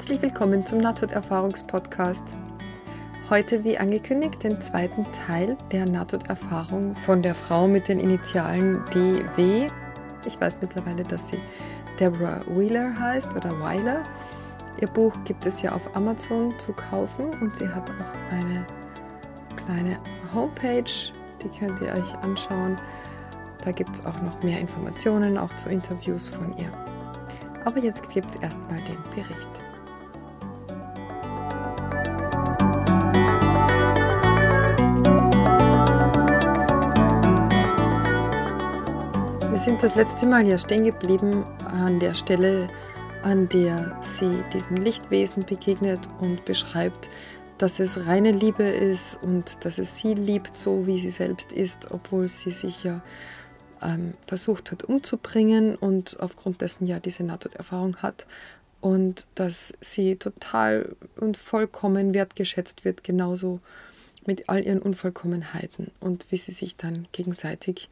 Herzlich 0.00 0.22
willkommen 0.22 0.64
zum 0.64 0.78
Nahtoderfahrungspodcast. 0.78 2.34
Heute, 3.28 3.64
wie 3.64 3.76
angekündigt, 3.76 4.42
den 4.42 4.58
zweiten 4.62 5.04
Teil 5.12 5.58
der 5.72 5.84
Nahtoderfahrung 5.84 6.96
von 6.96 7.20
der 7.20 7.34
Frau 7.34 7.68
mit 7.68 7.86
den 7.86 8.00
Initialen 8.00 8.82
DW. 8.94 9.70
Ich 10.24 10.40
weiß 10.40 10.56
mittlerweile, 10.62 11.04
dass 11.04 11.28
sie 11.28 11.38
Deborah 12.00 12.40
Wheeler 12.46 12.98
heißt 12.98 13.36
oder 13.36 13.60
Weiler. 13.60 14.06
Ihr 14.80 14.88
Buch 14.88 15.14
gibt 15.24 15.44
es 15.44 15.60
ja 15.60 15.72
auf 15.72 15.94
Amazon 15.94 16.58
zu 16.58 16.72
kaufen 16.72 17.34
und 17.42 17.54
sie 17.54 17.68
hat 17.68 17.90
auch 17.90 18.32
eine 18.32 18.66
kleine 19.54 19.98
Homepage, 20.32 21.12
die 21.42 21.58
könnt 21.58 21.78
ihr 21.82 21.92
euch 21.92 22.14
anschauen. 22.22 22.78
Da 23.62 23.70
gibt 23.70 23.96
es 23.96 24.06
auch 24.06 24.22
noch 24.22 24.42
mehr 24.42 24.60
Informationen, 24.60 25.36
auch 25.36 25.54
zu 25.58 25.68
Interviews 25.68 26.26
von 26.26 26.56
ihr. 26.56 26.72
Aber 27.66 27.80
jetzt 27.80 28.08
gibt 28.08 28.30
es 28.30 28.36
erstmal 28.36 28.78
den 28.78 29.02
Bericht. 29.14 29.69
Sind 39.64 39.82
das 39.82 39.94
letzte 39.94 40.24
Mal 40.24 40.46
ja 40.46 40.56
stehen 40.56 40.84
geblieben 40.84 41.44
an 41.66 42.00
der 42.00 42.14
Stelle, 42.14 42.68
an 43.22 43.46
der 43.50 43.94
sie 44.00 44.42
diesem 44.54 44.76
Lichtwesen 44.76 45.44
begegnet 45.44 46.08
und 46.18 46.46
beschreibt, 46.46 47.10
dass 47.58 47.78
es 47.78 48.06
reine 48.06 48.32
Liebe 48.32 48.62
ist 48.62 49.22
und 49.22 49.62
dass 49.66 49.78
es 49.78 49.98
sie 49.98 50.14
liebt, 50.14 50.54
so 50.54 50.86
wie 50.86 50.98
sie 50.98 51.10
selbst 51.10 51.52
ist, 51.52 51.90
obwohl 51.90 52.26
sie 52.26 52.52
sich 52.52 52.84
ja 52.84 53.02
ähm, 53.82 54.14
versucht 54.26 54.72
hat 54.72 54.84
umzubringen 54.84 55.74
und 55.74 56.18
aufgrund 56.20 56.62
dessen 56.62 56.86
ja 56.86 56.98
diese 56.98 57.22
Nahtoderfahrung 57.22 57.98
hat 57.98 58.24
und 58.80 59.26
dass 59.34 59.74
sie 59.82 60.16
total 60.16 60.96
und 61.16 61.36
vollkommen 61.36 62.14
wertgeschätzt 62.14 62.86
wird, 62.86 63.04
genauso 63.04 63.60
mit 64.24 64.48
all 64.48 64.64
ihren 64.64 64.80
Unvollkommenheiten 64.80 65.90
und 66.00 66.24
wie 66.30 66.38
sie 66.38 66.52
sich 66.52 66.76
dann 66.78 67.08
gegenseitig, 67.12 67.90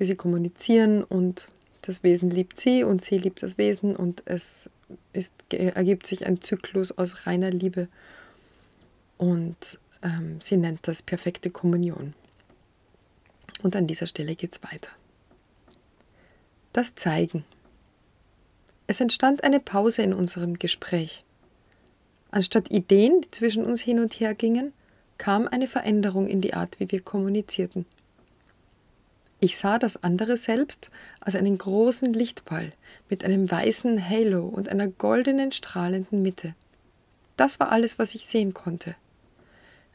wie 0.00 0.06
sie 0.06 0.16
kommunizieren 0.16 1.04
und 1.04 1.48
das 1.82 2.02
Wesen 2.02 2.30
liebt 2.30 2.58
sie 2.58 2.84
und 2.84 3.02
sie 3.02 3.18
liebt 3.18 3.42
das 3.42 3.58
Wesen 3.58 3.94
und 3.94 4.22
es 4.24 4.70
ist, 5.12 5.32
ergibt 5.52 6.06
sich 6.06 6.26
ein 6.26 6.40
Zyklus 6.40 6.90
aus 6.96 7.26
reiner 7.26 7.50
Liebe 7.50 7.86
und 9.18 9.78
ähm, 10.02 10.40
sie 10.40 10.56
nennt 10.56 10.88
das 10.88 11.02
perfekte 11.02 11.50
Kommunion. 11.50 12.14
Und 13.62 13.76
an 13.76 13.86
dieser 13.86 14.06
Stelle 14.06 14.36
geht 14.36 14.52
es 14.52 14.62
weiter. 14.62 14.88
Das 16.72 16.94
Zeigen. 16.94 17.44
Es 18.86 19.02
entstand 19.02 19.44
eine 19.44 19.60
Pause 19.60 20.02
in 20.02 20.14
unserem 20.14 20.58
Gespräch. 20.58 21.24
Anstatt 22.30 22.70
Ideen, 22.70 23.20
die 23.20 23.30
zwischen 23.32 23.66
uns 23.66 23.82
hin 23.82 23.98
und 23.98 24.14
her 24.18 24.34
gingen, 24.34 24.72
kam 25.18 25.46
eine 25.46 25.66
Veränderung 25.66 26.26
in 26.26 26.40
die 26.40 26.54
Art, 26.54 26.80
wie 26.80 26.90
wir 26.90 27.02
kommunizierten. 27.02 27.84
Ich 29.42 29.56
sah 29.56 29.78
das 29.78 30.02
andere 30.02 30.36
selbst 30.36 30.90
als 31.18 31.34
einen 31.34 31.56
großen 31.56 32.12
Lichtball 32.12 32.72
mit 33.08 33.24
einem 33.24 33.50
weißen 33.50 34.06
Halo 34.08 34.46
und 34.46 34.68
einer 34.68 34.86
goldenen 34.86 35.50
strahlenden 35.50 36.20
Mitte. 36.20 36.54
Das 37.38 37.58
war 37.58 37.72
alles, 37.72 37.98
was 37.98 38.14
ich 38.14 38.26
sehen 38.26 38.52
konnte. 38.52 38.94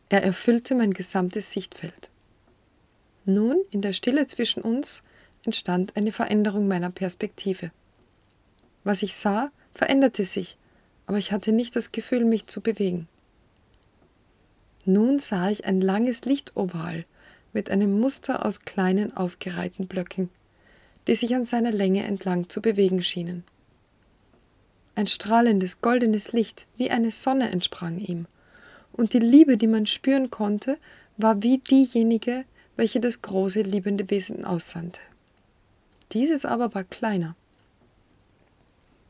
Er 0.10 0.24
erfüllte 0.24 0.74
mein 0.74 0.94
gesamtes 0.94 1.52
Sichtfeld. 1.52 2.10
Nun, 3.26 3.58
in 3.70 3.82
der 3.82 3.94
Stille 3.94 4.26
zwischen 4.26 4.64
uns, 4.64 5.04
entstand 5.46 5.96
eine 5.96 6.12
Veränderung 6.12 6.68
meiner 6.68 6.90
Perspektive. 6.90 7.72
Was 8.84 9.04
ich 9.04 9.16
sah, 9.16 9.52
veränderte 9.76 10.26
sich, 10.26 10.58
aber 11.06 11.20
ich 11.20 11.32
hatte 11.32 11.52
nicht 11.52 11.76
das 11.76 11.92
Gefühl, 11.92 12.26
mich 12.26 12.48
zu 12.48 12.62
bewegen. 12.62 13.08
Nun 14.86 15.20
sah 15.20 15.50
ich 15.50 15.66
ein 15.66 15.82
langes 15.82 16.26
Lichtoval 16.26 17.06
mit 17.56 17.72
einem 17.72 18.00
Muster 18.00 18.46
aus 18.46 18.66
kleinen 18.66 19.16
aufgereihten 19.16 19.88
Blöcken, 19.88 20.30
die 21.08 21.16
sich 21.16 21.34
an 21.34 21.46
seiner 21.46 21.72
Länge 21.72 22.04
entlang 22.04 22.50
zu 22.50 22.62
bewegen 22.62 23.02
schienen. 23.02 23.46
Ein 24.94 25.08
strahlendes 25.08 25.82
goldenes 25.82 26.34
Licht 26.34 26.68
wie 26.78 26.92
eine 26.92 27.12
Sonne 27.12 27.50
entsprang 27.50 27.98
ihm, 27.98 28.28
und 28.92 29.14
die 29.14 29.20
Liebe, 29.20 29.58
die 29.58 29.68
man 29.68 29.86
spüren 29.88 30.30
konnte, 30.30 30.78
war 31.18 31.42
wie 31.44 31.58
diejenige, 31.58 32.44
welche 32.76 33.00
das 33.00 33.22
große 33.22 33.62
liebende 33.62 34.10
Wesen 34.10 34.44
aussandte. 34.44 35.02
Dieses 36.12 36.46
aber 36.46 36.76
war 36.76 36.84
kleiner. 36.84 37.36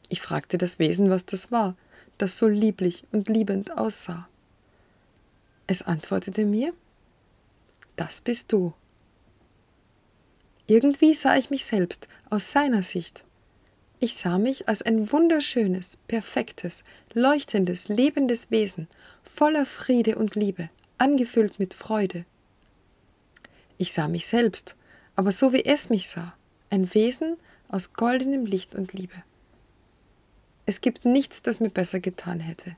Ich 0.07 0.21
fragte 0.21 0.59
das 0.59 0.77
Wesen, 0.77 1.09
was 1.09 1.25
das 1.25 1.51
war, 1.51 1.75
das 2.19 2.37
so 2.37 2.47
lieblich 2.47 3.05
und 3.11 3.27
liebend 3.27 3.75
aussah. 3.75 4.27
Es 5.65 5.81
antwortete 5.81 6.45
mir, 6.45 6.73
das 7.95 8.21
bist 8.21 8.51
du. 8.51 8.73
Irgendwie 10.67 11.13
sah 11.13 11.35
ich 11.37 11.49
mich 11.49 11.65
selbst 11.65 12.07
aus 12.29 12.51
seiner 12.51 12.83
Sicht. 12.83 13.23
Ich 13.99 14.15
sah 14.15 14.37
mich 14.37 14.67
als 14.67 14.81
ein 14.81 15.11
wunderschönes, 15.11 15.97
perfektes, 16.07 16.83
leuchtendes, 17.13 17.87
lebendes 17.87 18.51
Wesen, 18.51 18.87
voller 19.23 19.65
Friede 19.65 20.15
und 20.17 20.35
Liebe, 20.35 20.69
angefüllt 20.97 21.59
mit 21.59 21.73
Freude. 21.73 22.25
Ich 23.77 23.93
sah 23.93 24.07
mich 24.07 24.27
selbst, 24.27 24.75
aber 25.15 25.31
so 25.31 25.53
wie 25.53 25.65
es 25.65 25.89
mich 25.89 26.09
sah, 26.09 26.33
ein 26.69 26.93
Wesen 26.93 27.37
aus 27.69 27.93
goldenem 27.93 28.45
Licht 28.45 28.75
und 28.75 28.93
Liebe. 28.93 29.23
Es 30.65 30.81
gibt 30.81 31.05
nichts, 31.05 31.41
das 31.41 31.59
mir 31.59 31.69
besser 31.69 31.99
getan 31.99 32.39
hätte. 32.39 32.75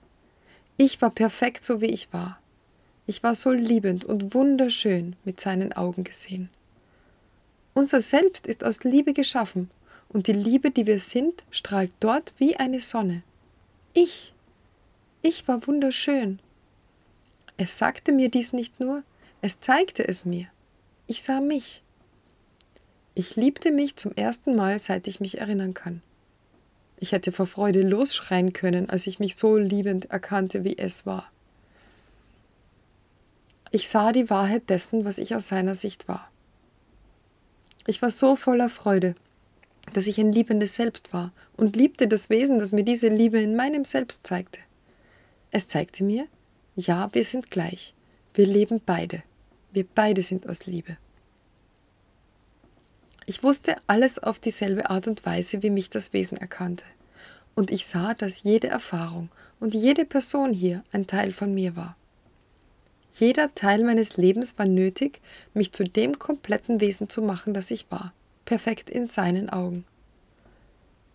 Ich 0.75 1.01
war 1.01 1.09
perfekt, 1.09 1.63
so 1.63 1.81
wie 1.81 1.88
ich 1.88 2.11
war. 2.13 2.39
Ich 3.07 3.23
war 3.23 3.35
so 3.35 3.51
liebend 3.51 4.03
und 4.06 4.34
wunderschön 4.34 5.16
mit 5.23 5.40
seinen 5.40 5.73
Augen 5.73 6.03
gesehen. 6.03 6.50
Unser 7.73 8.01
Selbst 8.01 8.45
ist 8.45 8.63
aus 8.63 8.84
Liebe 8.84 9.13
geschaffen, 9.13 9.72
und 10.09 10.28
die 10.28 10.34
Liebe, 10.34 10.72
die 10.72 10.85
wir 10.85 11.00
sind, 11.00 11.44
strahlt 11.51 11.91
dort 12.00 12.34
wie 12.38 12.56
eine 12.57 12.79
Sonne. 12.79 13.23
Ich, 13.94 14.34
ich 15.22 15.47
war 15.47 15.66
wunderschön. 15.67 16.40
Es 17.57 17.78
sagte 17.78 18.12
mir 18.12 18.29
dies 18.29 18.53
nicht 18.53 18.79
nur, 18.79 19.03
es 19.41 19.59
zeigte 19.59 20.07
es 20.07 20.25
mir. 20.25 20.47
Ich 21.07 21.23
sah 21.23 21.41
mich. 21.41 21.81
Ich 23.16 23.35
liebte 23.35 23.72
mich 23.72 23.96
zum 23.96 24.12
ersten 24.13 24.56
Mal, 24.56 24.79
seit 24.79 25.07
ich 25.07 25.19
mich 25.19 25.40
erinnern 25.40 25.73
kann. 25.73 26.01
Ich 27.00 27.12
hätte 27.12 27.31
vor 27.31 27.47
Freude 27.47 27.81
losschreien 27.81 28.53
können, 28.53 28.90
als 28.90 29.07
ich 29.07 29.19
mich 29.19 29.35
so 29.35 29.57
liebend 29.57 30.09
erkannte, 30.09 30.63
wie 30.63 30.78
es 30.78 31.06
war. 31.06 31.31
Ich 33.72 33.89
sah 33.89 34.11
die 34.11 34.29
Wahrheit 34.29 34.69
dessen, 34.69 35.05
was 35.05 35.17
ich 35.17 35.35
aus 35.35 35.47
seiner 35.47 35.75
Sicht 35.75 36.07
war. 36.07 36.29
Ich 37.85 38.01
war 38.01 38.09
so 38.09 38.35
voller 38.35 38.69
Freude, 38.69 39.16
dass 39.94 40.07
ich 40.07 40.19
ein 40.19 40.31
liebendes 40.31 40.75
Selbst 40.75 41.13
war 41.13 41.31
und 41.55 41.75
liebte 41.75 42.07
das 42.07 42.29
Wesen, 42.29 42.59
das 42.59 42.72
mir 42.72 42.83
diese 42.83 43.07
Liebe 43.07 43.39
in 43.39 43.55
meinem 43.55 43.85
Selbst 43.85 44.25
zeigte. 44.28 44.59
Es 45.51 45.67
zeigte 45.67 46.03
mir, 46.03 46.28
ja, 46.75 47.09
wir 47.13 47.23
sind 47.23 47.50
gleich, 47.50 47.94
wir 48.33 48.45
leben 48.45 48.81
beide, 48.85 49.23
wir 49.72 49.85
beide 49.95 50.23
sind 50.23 50.47
aus 50.47 50.66
Liebe. 50.66 50.97
Ich 53.25 53.44
wusste 53.44 53.75
alles 53.88 54.19
auf 54.19 54.39
dieselbe 54.39 54.89
Art 54.89 55.07
und 55.07 55.25
Weise, 55.25 55.61
wie 55.61 55.69
mich 55.69 55.89
das 55.89 56.13
Wesen 56.13 56.38
erkannte. 56.38 56.85
Und 57.55 57.72
ich 57.72 57.85
sah, 57.85 58.13
dass 58.13 58.43
jede 58.43 58.67
Erfahrung 58.67 59.29
und 59.59 59.73
jede 59.73 60.05
Person 60.05 60.53
hier 60.53 60.84
ein 60.91 61.08
Teil 61.08 61.34
von 61.34 61.53
mir 61.53 61.75
war. 61.75 61.97
Jeder 63.19 63.55
Teil 63.55 63.84
meines 63.84 64.17
Lebens 64.17 64.59
war 64.59 64.67
nötig, 64.67 65.22
mich 65.55 65.72
zu 65.72 65.84
dem 65.84 66.19
kompletten 66.19 66.81
Wesen 66.81 67.09
zu 67.09 67.23
machen, 67.23 67.55
das 67.55 67.72
ich 67.72 67.90
war, 67.90 68.14
perfekt 68.46 68.91
in 68.91 69.08
seinen 69.08 69.49
Augen. 69.49 69.85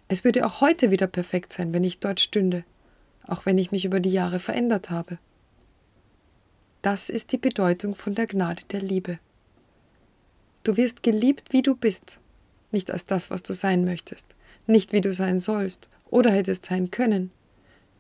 Es 0.08 0.24
würde 0.24 0.44
auch 0.44 0.60
heute 0.60 0.90
wieder 0.90 1.06
perfekt 1.06 1.52
sein, 1.52 1.72
wenn 1.72 1.84
ich 1.84 2.00
dort 2.00 2.20
stünde, 2.20 2.64
auch 3.24 3.46
wenn 3.46 3.56
ich 3.56 3.70
mich 3.70 3.84
über 3.84 4.00
die 4.00 4.10
Jahre 4.10 4.40
verändert 4.40 4.90
habe. 4.90 5.18
Das 6.82 7.08
ist 7.08 7.30
die 7.30 7.38
Bedeutung 7.38 7.94
von 7.94 8.16
der 8.16 8.26
Gnade 8.26 8.64
der 8.72 8.82
Liebe. 8.82 9.20
Du 10.64 10.76
wirst 10.76 11.04
geliebt, 11.04 11.52
wie 11.52 11.62
du 11.62 11.76
bist, 11.76 12.18
nicht 12.72 12.90
als 12.90 13.06
das, 13.06 13.30
was 13.30 13.44
du 13.44 13.52
sein 13.52 13.84
möchtest, 13.84 14.26
nicht 14.66 14.92
wie 14.92 15.02
du 15.02 15.14
sein 15.14 15.38
sollst 15.38 15.88
oder 16.10 16.32
hättest 16.32 16.66
sein 16.66 16.90
können, 16.90 17.30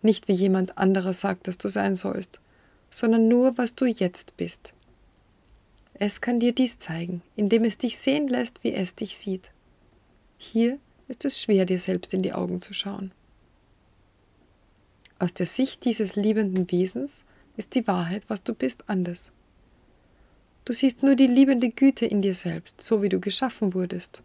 nicht 0.02 0.26
wie 0.26 0.32
jemand 0.32 0.76
anderer 0.76 1.12
sagt, 1.12 1.46
dass 1.46 1.56
du 1.56 1.68
sein 1.68 1.94
sollst, 1.94 2.40
sondern 2.92 3.26
nur, 3.26 3.58
was 3.58 3.74
du 3.74 3.86
jetzt 3.86 4.36
bist. 4.36 4.72
Es 5.94 6.20
kann 6.20 6.38
dir 6.38 6.52
dies 6.52 6.78
zeigen, 6.78 7.22
indem 7.34 7.64
es 7.64 7.78
dich 7.78 7.98
sehen 7.98 8.28
lässt, 8.28 8.62
wie 8.62 8.72
es 8.72 8.94
dich 8.94 9.16
sieht. 9.16 9.50
Hier 10.38 10.78
ist 11.08 11.24
es 11.24 11.40
schwer, 11.40 11.64
dir 11.64 11.80
selbst 11.80 12.14
in 12.14 12.22
die 12.22 12.32
Augen 12.32 12.60
zu 12.60 12.72
schauen. 12.72 13.10
Aus 15.18 15.34
der 15.34 15.46
Sicht 15.46 15.84
dieses 15.84 16.14
liebenden 16.14 16.70
Wesens 16.70 17.24
ist 17.56 17.74
die 17.74 17.86
Wahrheit, 17.86 18.24
was 18.28 18.42
du 18.44 18.54
bist, 18.54 18.84
anders. 18.88 19.30
Du 20.64 20.72
siehst 20.72 21.02
nur 21.02 21.16
die 21.16 21.26
liebende 21.26 21.70
Güte 21.70 22.06
in 22.06 22.22
dir 22.22 22.34
selbst, 22.34 22.80
so 22.80 23.02
wie 23.02 23.08
du 23.08 23.18
geschaffen 23.18 23.74
wurdest. 23.74 24.22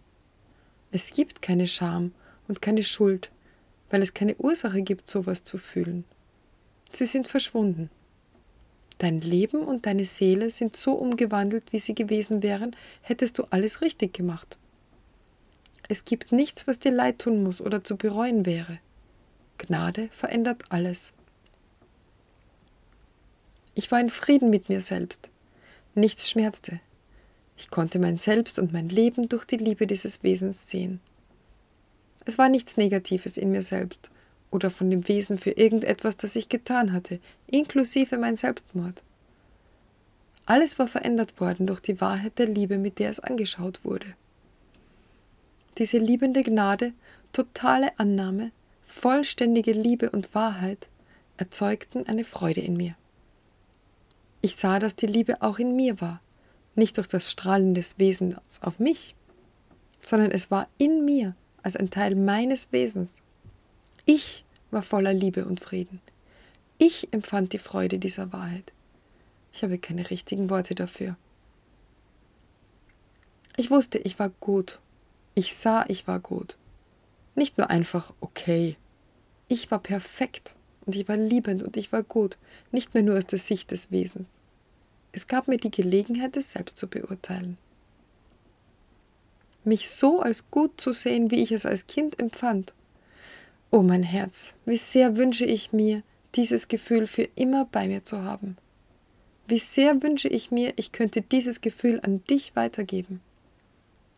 Es 0.91 1.11
gibt 1.11 1.41
keine 1.41 1.67
Scham 1.67 2.13
und 2.47 2.61
keine 2.61 2.83
Schuld, 2.83 3.31
weil 3.89 4.01
es 4.01 4.13
keine 4.13 4.35
Ursache 4.35 4.81
gibt, 4.81 5.07
sowas 5.07 5.43
zu 5.43 5.57
fühlen, 5.57 6.05
Sie 6.93 7.05
sind 7.05 7.27
verschwunden. 7.27 7.89
Dein 8.99 9.21
Leben 9.21 9.61
und 9.61 9.85
deine 9.85 10.05
Seele 10.05 10.49
sind 10.49 10.75
so 10.75 10.93
umgewandelt, 10.93 11.71
wie 11.71 11.79
sie 11.79 11.93
gewesen 11.93 12.41
wären, 12.41 12.75
hättest 13.01 13.37
du 13.37 13.43
alles 13.51 13.81
richtig 13.81 14.13
gemacht. 14.13 14.57
Es 15.87 16.03
gibt 16.03 16.31
nichts, 16.31 16.67
was 16.67 16.79
dir 16.79 16.91
leid 16.91 17.19
tun 17.19 17.43
muss 17.43 17.61
oder 17.61 17.83
zu 17.83 17.95
bereuen 17.95 18.45
wäre. 18.45 18.79
Gnade 19.57 20.09
verändert 20.11 20.63
alles. 20.69 21.13
Ich 23.75 23.91
war 23.91 23.99
in 23.99 24.09
Frieden 24.09 24.49
mit 24.49 24.69
mir 24.69 24.81
selbst. 24.81 25.29
Nichts 25.93 26.29
schmerzte. 26.29 26.79
Ich 27.55 27.69
konnte 27.69 27.99
mein 27.99 28.17
Selbst 28.17 28.59
und 28.59 28.73
mein 28.73 28.89
Leben 28.89 29.29
durch 29.29 29.45
die 29.45 29.57
Liebe 29.57 29.87
dieses 29.87 30.23
Wesens 30.23 30.69
sehen. 30.69 30.99
Es 32.25 32.37
war 32.37 32.49
nichts 32.49 32.77
Negatives 32.77 33.37
in 33.37 33.51
mir 33.51 33.63
selbst 33.63 34.09
oder 34.51 34.69
von 34.69 34.89
dem 34.89 35.07
Wesen 35.07 35.37
für 35.37 35.51
irgendetwas, 35.51 36.17
das 36.17 36.35
ich 36.35 36.49
getan 36.49 36.93
hatte, 36.93 37.19
inklusive 37.47 38.17
mein 38.17 38.35
Selbstmord. 38.35 39.03
Alles 40.45 40.79
war 40.79 40.87
verändert 40.87 41.39
worden 41.41 41.67
durch 41.67 41.81
die 41.81 41.99
Wahrheit 41.99 42.39
der 42.39 42.47
Liebe, 42.47 42.77
mit 42.77 42.99
der 42.99 43.09
es 43.09 43.19
angeschaut 43.19 43.83
wurde. 43.83 44.07
Diese 45.77 45.97
liebende 45.97 46.41
Gnade, 46.41 46.93
totale 47.33 47.99
Annahme, 47.99 48.51
vollständige 48.85 49.73
Liebe 49.73 50.09
und 50.09 50.33
Wahrheit 50.33 50.87
erzeugten 51.35 52.07
eine 52.07 52.23
Freude 52.23 52.61
in 52.61 52.77
mir. 52.77 52.95
Ich 54.41 54.55
sah, 54.55 54.79
dass 54.79 54.95
die 54.95 55.07
Liebe 55.07 55.41
auch 55.41 55.59
in 55.59 55.75
mir 55.75 55.99
war, 55.99 56.21
nicht 56.75 56.97
durch 56.97 57.07
das 57.07 57.29
Strahlen 57.29 57.75
des 57.75 57.99
Wesens 57.99 58.37
auf 58.61 58.79
mich, 58.79 59.15
sondern 60.01 60.31
es 60.31 60.49
war 60.49 60.67
in 60.77 61.03
mir 61.03 61.35
als 61.61 61.75
ein 61.75 61.89
Teil 61.89 62.15
meines 62.15 62.71
Wesens. 62.71 63.21
Ich 64.07 64.43
war 64.71 64.81
voller 64.81 65.13
Liebe 65.13 65.45
und 65.45 65.59
Frieden. 65.59 66.01
Ich 66.79 67.13
empfand 67.13 67.53
die 67.53 67.59
Freude 67.59 67.99
dieser 67.99 68.33
Wahrheit. 68.33 68.71
Ich 69.53 69.61
habe 69.61 69.77
keine 69.77 70.09
richtigen 70.09 70.49
Worte 70.49 70.73
dafür. 70.73 71.15
Ich 73.55 73.69
wusste, 73.69 73.99
ich 73.99 74.17
war 74.17 74.29
gut. 74.29 74.79
Ich 75.35 75.55
sah, 75.55 75.85
ich 75.87 76.07
war 76.07 76.19
gut. 76.19 76.57
Nicht 77.35 77.59
nur 77.59 77.69
einfach 77.69 78.11
okay. 78.19 78.77
Ich 79.47 79.69
war 79.69 79.79
perfekt 79.79 80.55
und 80.87 80.95
ich 80.95 81.07
war 81.07 81.17
liebend 81.17 81.61
und 81.61 81.77
ich 81.77 81.91
war 81.91 82.01
gut, 82.01 82.39
nicht 82.71 82.95
mehr 82.95 83.03
nur 83.03 83.19
aus 83.19 83.27
der 83.27 83.37
Sicht 83.37 83.69
des 83.69 83.91
Wesens. 83.91 84.29
Es 85.11 85.27
gab 85.27 85.47
mir 85.47 85.57
die 85.57 85.69
Gelegenheit, 85.69 86.35
es 86.35 86.53
selbst 86.53 86.79
zu 86.79 86.87
beurteilen 86.87 87.59
mich 89.67 89.89
so 89.89 90.21
als 90.21 90.49
gut 90.49 90.81
zu 90.81 90.93
sehen, 90.93 91.29
wie 91.29 91.43
ich 91.43 91.51
es 91.51 91.65
als 91.65 91.85
Kind 91.85 92.19
empfand. 92.19 92.73
Oh 93.71 93.81
mein 93.81 94.03
Herz, 94.03 94.53
wie 94.65 94.77
sehr 94.77 95.17
wünsche 95.17 95.45
ich 95.45 95.73
mir, 95.73 96.03
dieses 96.35 96.67
Gefühl 96.67 97.07
für 97.07 97.27
immer 97.35 97.65
bei 97.65 97.87
mir 97.87 98.03
zu 98.03 98.23
haben. 98.23 98.57
Wie 99.47 99.59
sehr 99.59 100.01
wünsche 100.01 100.27
ich 100.27 100.51
mir, 100.51 100.73
ich 100.75 100.91
könnte 100.91 101.21
dieses 101.21 101.61
Gefühl 101.61 101.99
an 102.03 102.23
dich 102.25 102.55
weitergeben. 102.55 103.21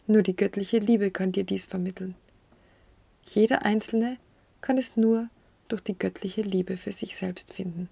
Nur 0.07 0.23
die 0.23 0.35
göttliche 0.35 0.79
Liebe 0.79 1.11
kann 1.11 1.31
dir 1.31 1.43
dies 1.43 1.65
vermitteln. 1.65 2.15
Jeder 3.25 3.63
Einzelne 3.63 4.17
kann 4.61 4.77
es 4.77 4.97
nur 4.97 5.29
durch 5.67 5.81
die 5.81 5.97
göttliche 5.97 6.41
Liebe 6.41 6.77
für 6.77 6.91
sich 6.91 7.15
selbst 7.15 7.53
finden. 7.53 7.89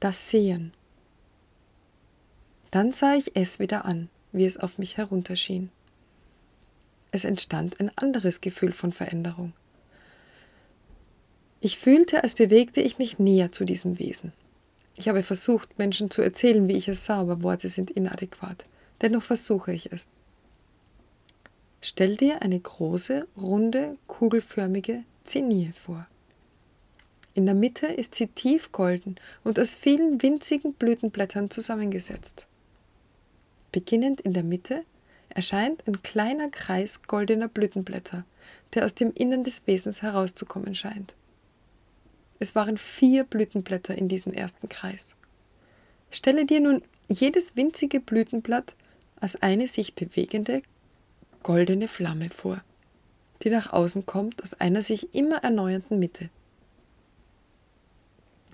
Das 0.00 0.30
Sehen. 0.30 0.72
Dann 2.70 2.92
sah 2.92 3.14
ich 3.14 3.36
es 3.36 3.58
wieder 3.58 3.84
an 3.84 4.08
wie 4.32 4.46
es 4.46 4.56
auf 4.56 4.78
mich 4.78 4.96
herunterschien. 4.96 5.70
Es 7.12 7.24
entstand 7.24 7.78
ein 7.78 7.90
anderes 7.96 8.40
Gefühl 8.40 8.72
von 8.72 8.92
Veränderung. 8.92 9.52
Ich 11.60 11.78
fühlte, 11.78 12.24
als 12.24 12.34
bewegte 12.34 12.80
ich 12.80 12.98
mich 12.98 13.18
näher 13.20 13.52
zu 13.52 13.64
diesem 13.64 13.98
Wesen. 13.98 14.32
Ich 14.96 15.08
habe 15.08 15.22
versucht, 15.22 15.78
Menschen 15.78 16.10
zu 16.10 16.22
erzählen, 16.22 16.66
wie 16.66 16.76
ich 16.76 16.88
es 16.88 17.04
sah, 17.04 17.20
aber 17.20 17.42
Worte 17.42 17.68
sind 17.68 17.90
inadäquat. 17.90 18.64
Dennoch 19.00 19.22
versuche 19.22 19.72
ich 19.72 19.92
es. 19.92 20.08
Stell 21.80 22.16
dir 22.16 22.42
eine 22.42 22.58
große, 22.58 23.26
runde, 23.36 23.96
kugelförmige 24.06 25.04
Zinnie 25.24 25.72
vor. 25.72 26.06
In 27.34 27.46
der 27.46 27.54
Mitte 27.54 27.86
ist 27.86 28.14
sie 28.14 28.26
tief 28.26 28.72
golden 28.72 29.16
und 29.44 29.58
aus 29.58 29.74
vielen 29.74 30.22
winzigen 30.22 30.74
Blütenblättern 30.74 31.50
zusammengesetzt. 31.50 32.46
Beginnend 33.70 34.20
in 34.20 34.32
der 34.32 34.42
Mitte 34.42 34.84
erscheint 35.36 35.86
ein 35.86 36.02
kleiner 36.02 36.50
Kreis 36.50 37.02
goldener 37.02 37.48
Blütenblätter, 37.48 38.24
der 38.74 38.84
aus 38.84 38.94
dem 38.94 39.12
Innern 39.14 39.44
des 39.44 39.66
Wesens 39.66 40.02
herauszukommen 40.02 40.74
scheint. 40.74 41.14
Es 42.38 42.54
waren 42.54 42.76
vier 42.76 43.24
Blütenblätter 43.24 43.96
in 43.96 44.08
diesem 44.08 44.32
ersten 44.32 44.68
Kreis. 44.68 45.14
Stelle 46.10 46.44
dir 46.44 46.60
nun 46.60 46.82
jedes 47.08 47.56
winzige 47.56 48.00
Blütenblatt 48.00 48.74
als 49.20 49.40
eine 49.40 49.68
sich 49.68 49.94
bewegende 49.94 50.62
goldene 51.42 51.88
Flamme 51.88 52.30
vor, 52.30 52.62
die 53.42 53.50
nach 53.50 53.72
außen 53.72 54.06
kommt 54.06 54.42
aus 54.42 54.54
einer 54.54 54.82
sich 54.82 55.14
immer 55.14 55.42
erneuernden 55.44 55.98
Mitte. 55.98 56.30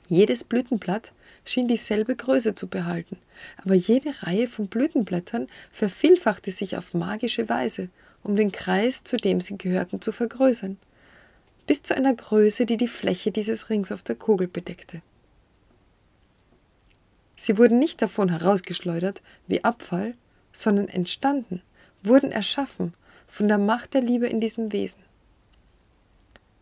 Jedes 0.08 0.44
Blütenblatt 0.44 1.12
schien 1.48 1.68
dieselbe 1.68 2.14
Größe 2.14 2.54
zu 2.54 2.66
behalten, 2.66 3.16
aber 3.56 3.74
jede 3.74 4.22
Reihe 4.22 4.46
von 4.46 4.68
Blütenblättern 4.68 5.48
vervielfachte 5.72 6.50
sich 6.50 6.76
auf 6.76 6.94
magische 6.94 7.48
Weise, 7.48 7.88
um 8.22 8.36
den 8.36 8.52
Kreis, 8.52 9.04
zu 9.04 9.16
dem 9.16 9.40
sie 9.40 9.56
gehörten, 9.56 10.00
zu 10.00 10.12
vergrößern, 10.12 10.76
bis 11.66 11.82
zu 11.82 11.94
einer 11.94 12.14
Größe, 12.14 12.66
die 12.66 12.76
die 12.76 12.88
Fläche 12.88 13.30
dieses 13.30 13.70
Rings 13.70 13.92
auf 13.92 14.02
der 14.02 14.16
Kugel 14.16 14.48
bedeckte. 14.48 15.02
Sie 17.36 17.56
wurden 17.56 17.78
nicht 17.78 18.02
davon 18.02 18.30
herausgeschleudert 18.30 19.22
wie 19.46 19.62
Abfall, 19.64 20.14
sondern 20.52 20.88
entstanden, 20.88 21.62
wurden 22.02 22.32
erschaffen 22.32 22.94
von 23.28 23.48
der 23.48 23.58
Macht 23.58 23.94
der 23.94 24.00
Liebe 24.00 24.26
in 24.26 24.40
diesem 24.40 24.72
Wesen. 24.72 25.02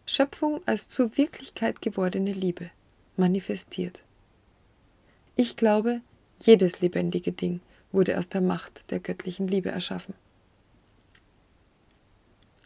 Schöpfung 0.04 0.60
als 0.66 0.88
zur 0.88 1.16
Wirklichkeit 1.16 1.80
gewordene 1.80 2.32
Liebe 2.32 2.70
manifestiert. 3.16 4.02
Ich 5.38 5.56
glaube, 5.56 6.00
jedes 6.42 6.80
lebendige 6.80 7.30
Ding 7.30 7.60
wurde 7.92 8.18
aus 8.18 8.28
der 8.30 8.40
Macht 8.40 8.90
der 8.90 9.00
göttlichen 9.00 9.46
Liebe 9.46 9.70
erschaffen. 9.70 10.14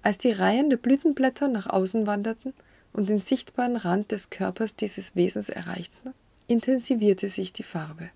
Als 0.02 0.18
die 0.18 0.30
Reihen 0.30 0.70
der 0.70 0.76
Blütenblätter 0.76 1.48
nach 1.48 1.66
außen 1.66 2.06
wanderten 2.06 2.54
und 2.92 3.08
den 3.08 3.18
sichtbaren 3.18 3.76
Rand 3.76 4.12
des 4.12 4.30
Körpers 4.30 4.76
dieses 4.76 5.16
Wesens 5.16 5.48
erreichten, 5.48 6.14
intensivierte 6.46 7.28
sich 7.28 7.52
die 7.52 7.64
Farbe. 7.64 8.10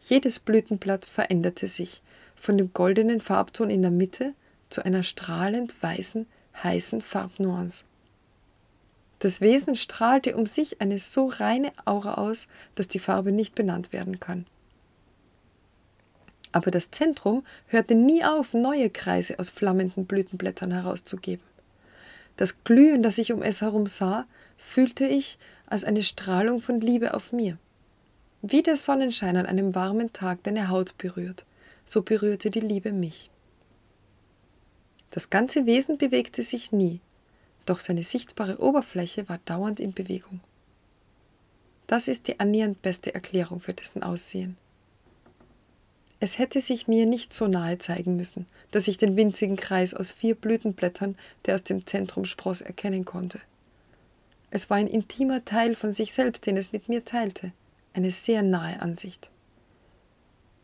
Jedes 0.00 0.40
Blütenblatt 0.40 1.04
veränderte 1.04 1.68
sich 1.68 2.02
von 2.34 2.56
dem 2.56 2.72
goldenen 2.72 3.20
Farbton 3.20 3.68
in 3.68 3.82
der 3.82 3.90
Mitte 3.90 4.32
zu 4.70 4.82
einer 4.84 5.02
strahlend 5.02 5.80
weißen, 5.82 6.26
heißen 6.62 7.02
Farbnuance. 7.02 7.84
Das 9.20 9.40
Wesen 9.40 9.74
strahlte 9.74 10.34
um 10.36 10.46
sich 10.46 10.80
eine 10.80 10.98
so 10.98 11.26
reine 11.26 11.72
Aura 11.84 12.14
aus, 12.14 12.48
dass 12.74 12.88
die 12.88 12.98
Farbe 12.98 13.32
nicht 13.32 13.54
benannt 13.54 13.92
werden 13.92 14.18
kann. 14.18 14.46
Aber 16.52 16.70
das 16.70 16.90
Zentrum 16.90 17.44
hörte 17.68 17.94
nie 17.94 18.24
auf, 18.24 18.54
neue 18.54 18.90
Kreise 18.90 19.38
aus 19.38 19.50
flammenden 19.50 20.06
Blütenblättern 20.06 20.72
herauszugeben. 20.72 21.44
Das 22.36 22.64
Glühen, 22.64 23.02
das 23.02 23.18
ich 23.18 23.32
um 23.32 23.42
es 23.42 23.60
herum 23.60 23.86
sah, 23.86 24.24
fühlte 24.56 25.04
ich 25.04 25.38
als 25.66 25.84
eine 25.84 26.02
Strahlung 26.02 26.60
von 26.60 26.80
Liebe 26.80 27.14
auf 27.14 27.32
mir. 27.32 27.58
Wie 28.42 28.62
der 28.62 28.76
Sonnenschein 28.76 29.36
an 29.36 29.44
einem 29.44 29.74
warmen 29.74 30.14
Tag 30.14 30.42
deine 30.44 30.70
Haut 30.70 30.96
berührt, 30.96 31.44
so 31.84 32.00
berührte 32.00 32.50
die 32.50 32.60
Liebe 32.60 32.90
mich. 32.90 33.30
Das 35.10 35.28
ganze 35.28 35.66
Wesen 35.66 35.98
bewegte 35.98 36.42
sich 36.42 36.72
nie, 36.72 37.00
doch 37.66 37.80
seine 37.80 38.04
sichtbare 38.04 38.58
Oberfläche 38.60 39.28
war 39.28 39.38
dauernd 39.44 39.80
in 39.80 39.92
Bewegung. 39.92 40.40
Das 41.86 42.08
ist 42.08 42.28
die 42.28 42.38
annähernd 42.38 42.82
beste 42.82 43.14
Erklärung 43.14 43.60
für 43.60 43.74
dessen 43.74 44.02
Aussehen. 44.02 44.56
Es 46.22 46.38
hätte 46.38 46.60
sich 46.60 46.86
mir 46.86 47.06
nicht 47.06 47.32
so 47.32 47.46
nahe 47.46 47.78
zeigen 47.78 48.14
müssen, 48.14 48.46
dass 48.70 48.88
ich 48.88 48.98
den 48.98 49.16
winzigen 49.16 49.56
Kreis 49.56 49.94
aus 49.94 50.12
vier 50.12 50.34
Blütenblättern, 50.34 51.16
der 51.46 51.54
aus 51.54 51.64
dem 51.64 51.86
Zentrum 51.86 52.26
spross, 52.26 52.60
erkennen 52.60 53.06
konnte. 53.06 53.40
Es 54.50 54.68
war 54.68 54.76
ein 54.76 54.86
intimer 54.86 55.44
Teil 55.44 55.74
von 55.74 55.92
sich 55.92 56.12
selbst, 56.12 56.44
den 56.44 56.56
es 56.56 56.72
mit 56.72 56.88
mir 56.88 57.04
teilte, 57.04 57.52
eine 57.94 58.10
sehr 58.10 58.42
nahe 58.42 58.80
Ansicht. 58.80 59.30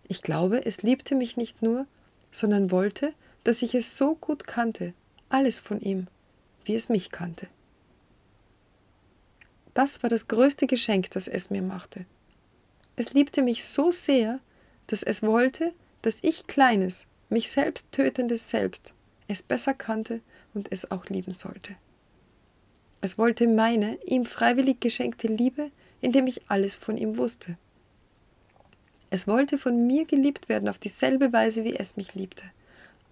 Ich 0.09 0.23
glaube, 0.23 0.65
es 0.65 0.83
liebte 0.83 1.15
mich 1.15 1.37
nicht 1.37 1.63
nur, 1.63 1.87
sondern 2.31 2.71
wollte, 2.71 3.15
dass 3.45 3.63
ich 3.63 3.75
es 3.75 3.97
so 3.97 4.15
gut 4.15 4.47
kannte, 4.47 4.93
alles 5.29 5.59
von 5.59 5.81
ihm, 5.81 6.07
wie 6.67 6.75
es 6.75 6.89
mich 6.89 7.11
kannte. 7.11 7.49
Das 9.75 10.03
war 10.03 10.11
das 10.11 10.29
größte 10.29 10.67
Geschenk, 10.67 11.11
das 11.11 11.29
es 11.29 11.51
mir 11.51 11.63
machte. 11.63 12.07
Es 12.97 13.13
liebte 13.13 13.43
mich 13.43 13.65
so 13.65 13.91
sehr, 13.91 14.41
dass 14.87 15.03
es 15.03 15.23
wollte, 15.23 15.73
dass 16.03 16.19
ich 16.23 16.47
kleines, 16.47 17.07
mich 17.29 17.51
selbst 17.51 17.91
tötendes 17.93 18.49
Selbst 18.51 18.95
es 19.29 19.43
besser 19.43 19.75
kannte 19.75 20.21
und 20.55 20.71
es 20.73 20.91
auch 20.91 21.07
lieben 21.07 21.33
sollte. 21.33 21.75
Es 23.01 23.19
wollte 23.19 23.47
meine, 23.47 23.99
ihm 24.05 24.25
freiwillig 24.25 24.81
geschenkte 24.81 25.27
Liebe, 25.27 25.71
indem 26.01 26.27
ich 26.27 26.49
alles 26.49 26.77
von 26.77 26.97
ihm 26.97 27.19
wusste. 27.19 27.57
Es 29.11 29.27
wollte 29.27 29.59
von 29.59 29.87
mir 29.87 30.05
geliebt 30.05 30.49
werden 30.49 30.69
auf 30.69 30.79
dieselbe 30.79 31.33
Weise, 31.33 31.65
wie 31.65 31.77
es 31.77 31.97
mich 31.97 32.15
liebte, 32.15 32.45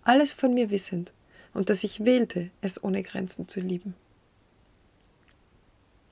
alles 0.02 0.32
von 0.32 0.52
mir 0.54 0.70
wissend, 0.70 1.12
und 1.54 1.70
dass 1.70 1.84
ich 1.84 2.04
wählte, 2.04 2.50
es 2.60 2.82
ohne 2.82 3.02
Grenzen 3.02 3.48
zu 3.48 3.60
lieben. 3.60 3.94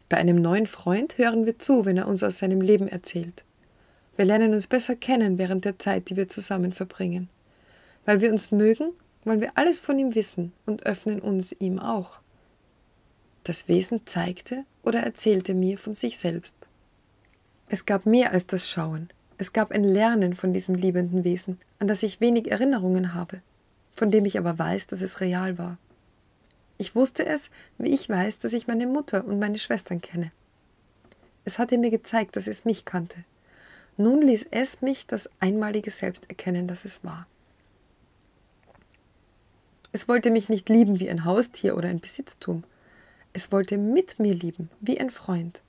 Bei 0.08 0.16
einem 0.18 0.40
neuen 0.40 0.66
Freund 0.66 1.18
hören 1.18 1.46
wir 1.46 1.58
zu, 1.58 1.84
wenn 1.84 1.96
er 1.96 2.06
uns 2.06 2.22
aus 2.22 2.38
seinem 2.38 2.60
Leben 2.60 2.88
erzählt. 2.88 3.44
Wir 4.16 4.24
lernen 4.26 4.52
uns 4.52 4.66
besser 4.66 4.94
kennen 4.94 5.38
während 5.38 5.64
der 5.64 5.78
Zeit, 5.78 6.10
die 6.10 6.16
wir 6.16 6.28
zusammen 6.28 6.72
verbringen. 6.72 7.28
Weil 8.04 8.20
wir 8.20 8.30
uns 8.30 8.50
mögen, 8.50 8.92
wollen 9.24 9.40
wir 9.40 9.52
alles 9.56 9.80
von 9.80 9.98
ihm 9.98 10.14
wissen 10.14 10.52
und 10.66 10.84
öffnen 10.84 11.20
uns 11.20 11.52
ihm 11.52 11.78
auch. 11.78 12.20
Das 13.44 13.68
Wesen 13.68 14.06
zeigte 14.06 14.64
oder 14.82 15.00
erzählte 15.00 15.54
mir 15.54 15.78
von 15.78 15.94
sich 15.94 16.18
selbst. 16.18 16.56
Es 17.68 17.86
gab 17.86 18.04
mehr 18.04 18.32
als 18.32 18.46
das 18.46 18.68
Schauen. 18.68 19.08
Es 19.38 19.52
gab 19.52 19.72
ein 19.72 19.82
Lernen 19.82 20.34
von 20.34 20.52
diesem 20.52 20.74
liebenden 20.74 21.24
Wesen, 21.24 21.58
an 21.78 21.88
das 21.88 22.02
ich 22.02 22.20
wenig 22.20 22.50
Erinnerungen 22.50 23.14
habe, 23.14 23.40
von 24.02 24.10
dem 24.10 24.24
ich 24.24 24.36
aber 24.36 24.58
weiß, 24.58 24.88
dass 24.88 25.00
es 25.00 25.20
real 25.20 25.58
war. 25.58 25.78
Ich 26.76 26.96
wusste 26.96 27.24
es, 27.24 27.52
wie 27.78 27.90
ich 27.90 28.08
weiß, 28.08 28.40
dass 28.40 28.52
ich 28.52 28.66
meine 28.66 28.88
Mutter 28.88 29.24
und 29.24 29.38
meine 29.38 29.60
Schwestern 29.60 30.00
kenne. 30.00 30.32
Es 31.44 31.60
hatte 31.60 31.78
mir 31.78 31.90
gezeigt, 31.90 32.34
dass 32.34 32.48
es 32.48 32.64
mich 32.64 32.84
kannte. 32.84 33.22
Nun 33.96 34.20
ließ 34.20 34.48
es 34.50 34.82
mich 34.82 35.06
das 35.06 35.30
einmalige 35.38 35.92
Selbst 35.92 36.28
erkennen, 36.28 36.66
das 36.66 36.84
es 36.84 37.04
war. 37.04 37.28
Es 39.92 40.08
wollte 40.08 40.32
mich 40.32 40.48
nicht 40.48 40.68
lieben 40.68 40.98
wie 40.98 41.08
ein 41.08 41.24
Haustier 41.24 41.76
oder 41.76 41.88
ein 41.88 42.00
Besitztum. 42.00 42.64
Es 43.32 43.52
wollte 43.52 43.78
mit 43.78 44.18
mir 44.18 44.34
lieben, 44.34 44.68
wie 44.80 44.98
ein 44.98 45.10
Freund. 45.10 45.62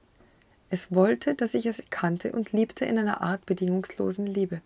Es 0.71 0.91
wollte, 0.91 1.35
dass 1.35 1.53
ich 1.53 1.67
es 1.67 1.83
kannte 1.91 2.31
und 2.31 2.51
liebte 2.51 2.85
in 2.85 2.97
einer 2.97 3.21
Art 3.21 3.45
bedingungslosen 3.45 4.25
Liebe. 4.25 4.63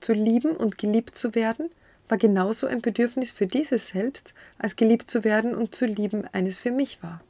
Zu 0.00 0.14
lieben 0.14 0.56
und 0.56 0.78
geliebt 0.78 1.16
zu 1.16 1.36
werden, 1.36 1.70
war 2.10 2.18
genauso 2.18 2.66
ein 2.66 2.80
Bedürfnis 2.80 3.30
für 3.30 3.46
dieses 3.46 3.88
Selbst, 3.88 4.34
als 4.58 4.76
geliebt 4.76 5.08
zu 5.08 5.24
werden 5.24 5.54
und 5.54 5.74
zu 5.74 5.86
lieben 5.86 6.26
eines 6.32 6.58
für 6.58 6.72
mich 6.72 7.02
war. 7.02 7.22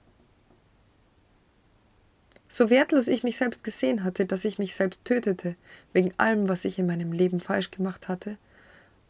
So 2.48 2.68
wertlos 2.70 3.06
ich 3.06 3.22
mich 3.22 3.36
selbst 3.36 3.62
gesehen 3.62 4.02
hatte, 4.02 4.26
dass 4.26 4.44
ich 4.44 4.58
mich 4.58 4.74
selbst 4.74 5.04
tötete, 5.04 5.54
wegen 5.92 6.12
allem, 6.16 6.48
was 6.48 6.64
ich 6.64 6.78
in 6.78 6.86
meinem 6.86 7.12
Leben 7.12 7.40
falsch 7.40 7.70
gemacht 7.70 8.08
hatte, 8.08 8.38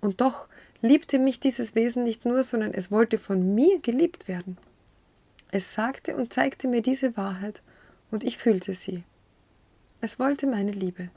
und 0.00 0.20
doch 0.20 0.48
liebte 0.82 1.18
mich 1.18 1.40
dieses 1.40 1.74
Wesen 1.74 2.04
nicht 2.04 2.24
nur, 2.24 2.42
sondern 2.42 2.74
es 2.74 2.90
wollte 2.90 3.18
von 3.18 3.54
mir 3.54 3.80
geliebt 3.80 4.28
werden. 4.28 4.58
Es 5.50 5.74
sagte 5.74 6.16
und 6.16 6.32
zeigte 6.32 6.68
mir 6.68 6.82
diese 6.82 7.16
Wahrheit, 7.16 7.62
und 8.10 8.24
ich 8.24 8.38
fühlte 8.38 8.74
sie. 8.74 9.04
Es 10.00 10.18
wollte 10.18 10.46
meine 10.46 10.72
Liebe. 10.72 11.10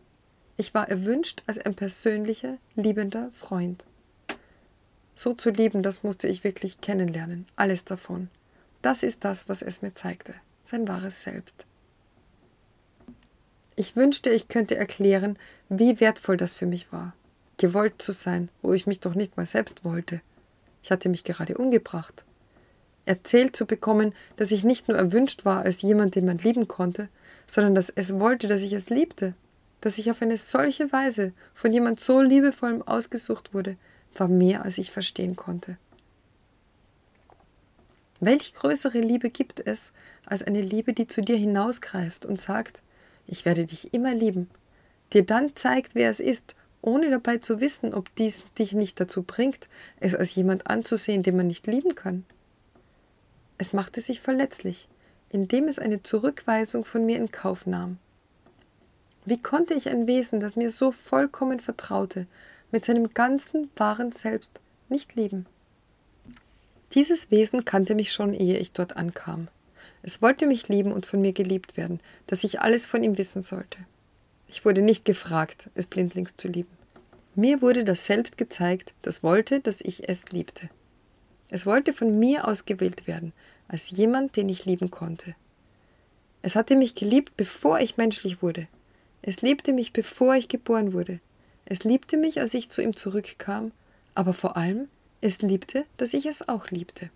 Ich 0.57 0.73
war 0.73 0.87
erwünscht 0.87 1.41
als 1.47 1.57
ein 1.57 1.75
persönlicher, 1.75 2.57
liebender 2.75 3.31
Freund. 3.31 3.85
So 5.15 5.33
zu 5.33 5.49
lieben, 5.49 5.83
das 5.83 6.03
musste 6.03 6.27
ich 6.27 6.43
wirklich 6.43 6.81
kennenlernen, 6.81 7.45
alles 7.55 7.85
davon. 7.85 8.29
Das 8.81 9.03
ist 9.03 9.23
das, 9.23 9.47
was 9.47 9.61
es 9.61 9.81
mir 9.81 9.93
zeigte, 9.93 10.33
sein 10.63 10.87
wahres 10.87 11.23
Selbst. 11.23 11.65
Ich 13.75 13.95
wünschte, 13.95 14.29
ich 14.29 14.47
könnte 14.47 14.75
erklären, 14.75 15.37
wie 15.69 15.99
wertvoll 15.99 16.37
das 16.37 16.55
für 16.55 16.65
mich 16.65 16.91
war 16.91 17.13
gewollt 17.57 18.01
zu 18.01 18.11
sein, 18.11 18.49
wo 18.61 18.73
ich 18.73 18.87
mich 18.87 18.99
doch 18.99 19.15
nicht 19.15 19.37
mal 19.37 19.45
selbst 19.45 19.85
wollte. 19.85 20.21
Ich 20.81 20.91
hatte 20.91 21.09
mich 21.09 21.23
gerade 21.23 21.57
umgebracht. 21.57 22.25
Erzählt 23.05 23.55
zu 23.55 23.65
bekommen, 23.65 24.13
dass 24.37 24.51
ich 24.51 24.63
nicht 24.63 24.87
nur 24.87 24.97
erwünscht 24.97 25.45
war 25.45 25.61
als 25.63 25.81
jemand, 25.81 26.15
den 26.15 26.25
man 26.25 26.37
lieben 26.37 26.67
konnte, 26.67 27.09
sondern 27.47 27.75
dass 27.75 27.89
es 27.89 28.19
wollte, 28.19 28.47
dass 28.47 28.61
ich 28.61 28.73
es 28.73 28.89
liebte, 28.89 29.33
dass 29.81 29.97
ich 29.97 30.09
auf 30.09 30.21
eine 30.21 30.37
solche 30.37 30.91
Weise 30.91 31.33
von 31.53 31.73
jemand 31.73 31.99
so 31.99 32.21
liebevollem 32.21 32.81
ausgesucht 32.81 33.53
wurde, 33.53 33.77
war 34.19 34.27
mehr, 34.27 34.63
als 34.63 34.77
ich 34.77 34.91
verstehen 34.91 35.35
konnte. 35.35 35.77
Welch 38.19 38.53
größere 38.53 38.99
Liebe 38.99 39.29
gibt 39.29 39.59
es 39.65 39.91
als 40.25 40.43
eine 40.43 40.61
Liebe, 40.61 40.93
die 40.93 41.07
zu 41.07 41.21
dir 41.21 41.35
hinausgreift 41.35 42.25
und 42.25 42.39
sagt, 42.39 42.81
ich 43.27 43.45
werde 43.45 43.65
dich 43.65 43.93
immer 43.93 44.13
lieben, 44.13 44.49
dir 45.11 45.25
dann 45.25 45.55
zeigt, 45.55 45.95
wer 45.95 46.09
es 46.09 46.19
ist 46.19 46.55
ohne 46.83 47.09
dabei 47.09 47.37
zu 47.37 47.61
wissen, 47.61 47.93
ob 47.93 48.13
dies 48.15 48.43
dich 48.59 48.73
nicht 48.73 48.99
dazu 48.99 49.23
bringt, 49.23 49.69
es 50.01 50.13
als 50.13 50.35
jemand 50.35 50.67
anzusehen, 50.67 51.23
den 51.23 51.37
man 51.37 51.47
nicht 51.47 51.65
lieben 51.65 51.95
kann. 51.95 52.25
Es 53.57 53.71
machte 53.71 54.01
sich 54.01 54.19
verletzlich, 54.19 54.89
indem 55.29 55.69
es 55.69 55.79
eine 55.79 56.03
Zurückweisung 56.03 56.83
von 56.83 57.05
mir 57.05 57.17
in 57.17 57.31
Kauf 57.31 57.65
nahm. 57.65 57.97
Wie 59.25 59.41
konnte 59.41 59.73
ich 59.73 59.87
ein 59.87 60.07
Wesen, 60.07 60.41
das 60.41 60.57
mir 60.57 60.69
so 60.69 60.91
vollkommen 60.91 61.61
vertraute, 61.61 62.27
mit 62.73 62.83
seinem 62.83 63.13
ganzen 63.13 63.69
wahren 63.77 64.11
Selbst 64.11 64.59
nicht 64.89 65.15
lieben? 65.15 65.45
Dieses 66.93 67.31
Wesen 67.31 67.63
kannte 67.63 67.95
mich 67.95 68.11
schon, 68.11 68.33
ehe 68.33 68.57
ich 68.57 68.71
dort 68.71 68.97
ankam. 68.97 69.47
Es 70.01 70.21
wollte 70.21 70.45
mich 70.45 70.67
lieben 70.67 70.91
und 70.91 71.05
von 71.05 71.21
mir 71.21 71.31
geliebt 71.31 71.77
werden, 71.77 72.01
dass 72.27 72.43
ich 72.43 72.59
alles 72.59 72.85
von 72.85 73.03
ihm 73.03 73.17
wissen 73.17 73.41
sollte. 73.41 73.79
Ich 74.47 74.65
wurde 74.65 74.81
nicht 74.81 75.05
gefragt, 75.05 75.69
es 75.75 75.87
blindlings 75.87 76.35
zu 76.35 76.47
lieben. 76.47 76.77
Mir 77.35 77.61
wurde 77.61 77.85
das 77.85 78.05
selbst 78.05 78.37
gezeigt, 78.37 78.93
das 79.01 79.23
wollte, 79.23 79.59
dass 79.59 79.81
ich 79.81 80.09
es 80.09 80.29
liebte. 80.31 80.69
Es 81.49 81.65
wollte 81.65 81.93
von 81.93 82.19
mir 82.19 82.47
ausgewählt 82.47 83.07
werden, 83.07 83.33
als 83.67 83.91
jemand, 83.91 84.35
den 84.35 84.49
ich 84.49 84.65
lieben 84.65 84.91
konnte. 84.91 85.35
Es 86.41 86.55
hatte 86.55 86.75
mich 86.75 86.95
geliebt, 86.95 87.37
bevor 87.37 87.79
ich 87.79 87.97
menschlich 87.97 88.41
wurde. 88.41 88.67
Es 89.21 89.41
liebte 89.41 89.73
mich, 89.73 89.93
bevor 89.93 90.35
ich 90.35 90.47
geboren 90.47 90.93
wurde. 90.93 91.19
Es 91.65 91.83
liebte 91.83 92.17
mich, 92.17 92.39
als 92.39 92.53
ich 92.53 92.69
zu 92.69 92.81
ihm 92.81 92.95
zurückkam, 92.95 93.71
aber 94.15 94.33
vor 94.33 94.57
allem, 94.57 94.87
es 95.21 95.41
liebte, 95.41 95.85
dass 95.97 96.13
ich 96.13 96.25
es 96.25 96.47
auch 96.47 96.69
liebte. 96.69 97.09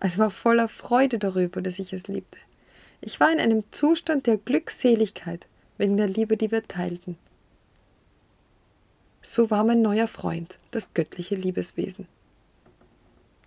Es 0.00 0.18
war 0.18 0.30
voller 0.30 0.68
Freude 0.68 1.18
darüber, 1.18 1.62
dass 1.62 1.78
ich 1.78 1.92
es 1.92 2.08
liebte. 2.08 2.38
Ich 3.00 3.20
war 3.20 3.32
in 3.32 3.40
einem 3.40 3.64
Zustand 3.70 4.26
der 4.26 4.36
Glückseligkeit, 4.36 5.46
wegen 5.78 5.96
der 5.96 6.08
Liebe, 6.08 6.36
die 6.36 6.50
wir 6.50 6.66
teilten. 6.66 7.16
So 9.22 9.50
war 9.50 9.64
mein 9.64 9.82
neuer 9.82 10.08
Freund, 10.08 10.58
das 10.72 10.94
göttliche 10.94 11.36
Liebeswesen. 11.36 12.06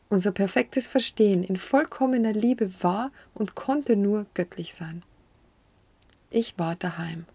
Unser 0.09 0.31
perfektes 0.31 0.87
Verstehen 0.87 1.43
in 1.43 1.57
vollkommener 1.57 2.31
Liebe 2.31 2.71
war 2.81 3.11
und 3.33 3.55
konnte 3.55 3.95
nur 3.95 4.25
göttlich 4.33 4.73
sein. 4.73 5.03
Ich 6.29 6.57
war 6.57 6.75
daheim. 6.75 7.25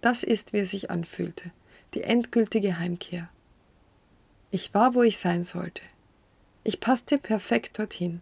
Das 0.00 0.22
ist, 0.22 0.52
wie 0.52 0.58
es 0.58 0.72
sich 0.72 0.90
anfühlte, 0.90 1.50
die 1.94 2.02
endgültige 2.02 2.78
Heimkehr. 2.78 3.28
Ich 4.50 4.74
war, 4.74 4.94
wo 4.94 5.02
ich 5.02 5.18
sein 5.18 5.44
sollte. 5.44 5.82
Ich 6.64 6.80
passte 6.80 7.18
perfekt 7.18 7.78
dorthin. 7.78 8.20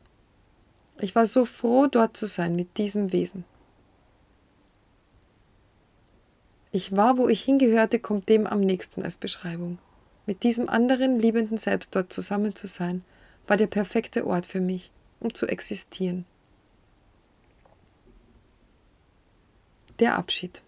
Ich 0.99 1.15
war 1.15 1.27
so 1.27 1.45
froh, 1.45 1.87
dort 1.87 2.17
zu 2.17 2.27
sein 2.27 2.57
mit 2.57 2.77
diesem 2.77 3.12
Wesen. 3.12 3.45
Ich 6.73 6.95
war, 6.97 7.19
wo 7.19 7.29
ich 7.29 7.43
hingehörte, 7.43 7.99
kommt 7.99 8.29
dem 8.29 8.47
am 8.47 8.61
nächsten 8.61 9.03
als 9.03 9.17
Beschreibung. 9.17 9.79
Mit 10.27 10.45
diesem 10.45 10.69
anderen 10.69 11.19
liebenden 11.19 11.59
Selbst 11.59 11.95
dort 11.97 12.12
zusammen 12.12 12.55
zu 12.55 12.67
sein, 12.67 13.05
war 13.47 13.57
der 13.57 13.67
perfekte 13.67 14.27
Ort 14.27 14.47
für 14.47 14.61
mich, 14.61 14.93
um 15.19 15.35
zu 15.35 15.47
existieren. 15.47 16.25
Der 19.99 20.17
Abschied. 20.17 20.62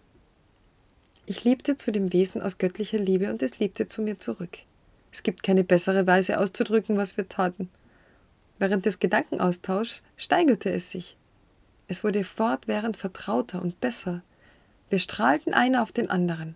Ich 1.25 1.45
liebte 1.45 1.77
zu 1.77 1.91
dem 1.91 2.11
Wesen 2.11 2.41
aus 2.41 2.57
göttlicher 2.57 2.97
Liebe 2.97 3.29
und 3.29 3.41
es 3.41 3.59
liebte 3.59 3.87
zu 3.87 4.01
mir 4.01 4.19
zurück. 4.19 4.59
Es 5.11 5.23
gibt 5.23 5.41
keine 5.41 5.63
bessere 5.63 6.05
Weise 6.05 6.39
auszudrücken, 6.39 6.97
was 6.97 7.15
wir 7.15 7.29
taten. 7.29 7.69
Während 8.59 8.85
des 8.85 8.99
Gedankenaustauschs 8.99 10.03
steigerte 10.17 10.69
es 10.69 10.91
sich. 10.91 11.15
Es 11.87 12.03
wurde 12.03 12.23
fortwährend 12.23 12.97
vertrauter 12.97 13.61
und 13.61 13.79
besser, 13.79 14.21
wir 14.89 14.99
strahlten 14.99 15.53
einer 15.53 15.81
auf 15.81 15.91
den 15.91 16.09
anderen. 16.09 16.55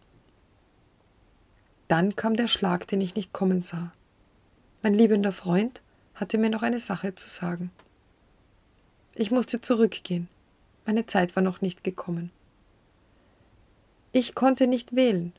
Dann 1.87 2.15
kam 2.15 2.35
der 2.35 2.47
Schlag, 2.47 2.87
den 2.87 3.01
ich 3.01 3.15
nicht 3.15 3.33
kommen 3.33 3.61
sah. 3.61 3.93
Mein 4.83 4.93
liebender 4.93 5.31
Freund 5.31 5.81
hatte 6.13 6.37
mir 6.37 6.49
noch 6.49 6.61
eine 6.61 6.79
Sache 6.79 7.15
zu 7.15 7.29
sagen. 7.29 7.71
Ich 9.15 9.31
musste 9.31 9.61
zurückgehen. 9.61 10.27
Meine 10.85 11.05
Zeit 11.05 11.35
war 11.35 11.43
noch 11.43 11.61
nicht 11.61 11.83
gekommen. 11.83 12.31
Ich 14.11 14.35
konnte 14.35 14.67
nicht 14.67 14.95
wählen. 14.95 15.33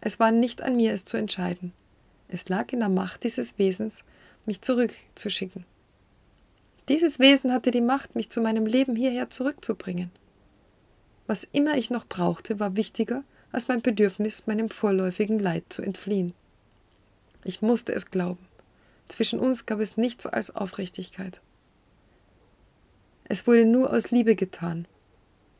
Es 0.00 0.18
war 0.18 0.30
nicht 0.30 0.62
an 0.62 0.76
mir, 0.76 0.92
es 0.92 1.04
zu 1.04 1.16
entscheiden. 1.16 1.72
Es 2.28 2.48
lag 2.48 2.72
in 2.72 2.80
der 2.80 2.88
Macht 2.88 3.24
dieses 3.24 3.58
Wesens, 3.58 4.04
mich 4.46 4.62
zurückzuschicken. 4.62 5.64
Dieses 6.88 7.18
Wesen 7.18 7.52
hatte 7.52 7.70
die 7.70 7.80
Macht, 7.80 8.16
mich 8.16 8.30
zu 8.30 8.40
meinem 8.40 8.66
Leben 8.66 8.96
hierher 8.96 9.30
zurückzubringen. 9.30 10.10
Was 11.26 11.46
immer 11.52 11.76
ich 11.76 11.90
noch 11.90 12.06
brauchte, 12.06 12.58
war 12.58 12.76
wichtiger 12.76 13.22
als 13.52 13.68
mein 13.68 13.82
Bedürfnis, 13.82 14.46
meinem 14.46 14.70
vorläufigen 14.70 15.38
Leid 15.38 15.64
zu 15.68 15.82
entfliehen. 15.82 16.34
Ich 17.44 17.62
musste 17.62 17.92
es 17.92 18.10
glauben. 18.10 18.46
Zwischen 19.08 19.38
uns 19.38 19.66
gab 19.66 19.80
es 19.80 19.96
nichts 19.96 20.26
als 20.26 20.54
Aufrichtigkeit. 20.54 21.40
Es 23.24 23.46
wurde 23.46 23.64
nur 23.64 23.92
aus 23.92 24.10
Liebe 24.10 24.34
getan. 24.34 24.86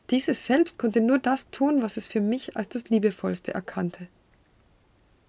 Dieses 0.09 0.45
Selbst 0.45 0.77
konnte 0.77 1.01
nur 1.01 1.17
das 1.17 1.49
tun, 1.49 1.81
was 1.81 1.97
es 1.97 2.07
für 2.07 2.21
mich 2.21 2.57
als 2.57 2.69
das 2.69 2.89
Liebevollste 2.89 3.53
erkannte. 3.53 4.07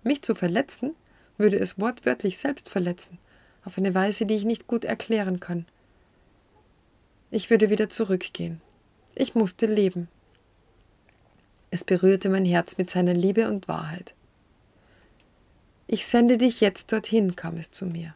Mich 0.03 0.23
zu 0.23 0.35
verletzen, 0.35 0.95
würde 1.39 1.59
es 1.59 1.79
wortwörtlich 1.79 2.39
selbst 2.39 2.69
verletzen, 2.69 3.19
auf 3.65 3.79
eine 3.79 3.95
Weise, 3.95 4.27
die 4.27 4.35
ich 4.35 4.45
nicht 4.45 4.67
gut 4.67 4.85
erklären 4.85 5.41
kann. 5.41 5.65
Ich 7.31 7.51
würde 7.51 7.71
wieder 7.71 7.89
zurückgehen. 7.89 8.61
Ich 9.15 9.35
musste 9.35 9.67
leben. 9.67 10.09
Es 11.71 11.85
berührte 11.85 12.29
mein 12.29 12.45
Herz 12.45 12.79
mit 12.79 12.91
seiner 12.91 13.15
Liebe 13.15 13.49
und 13.49 13.67
Wahrheit. 13.67 14.15
Ich 15.87 16.07
sende 16.07 16.39
dich 16.39 16.61
jetzt 16.61 16.93
dorthin, 16.93 17.37
kam 17.37 17.57
es 17.57 17.71
zu 17.71 17.87
mir. 17.87 18.15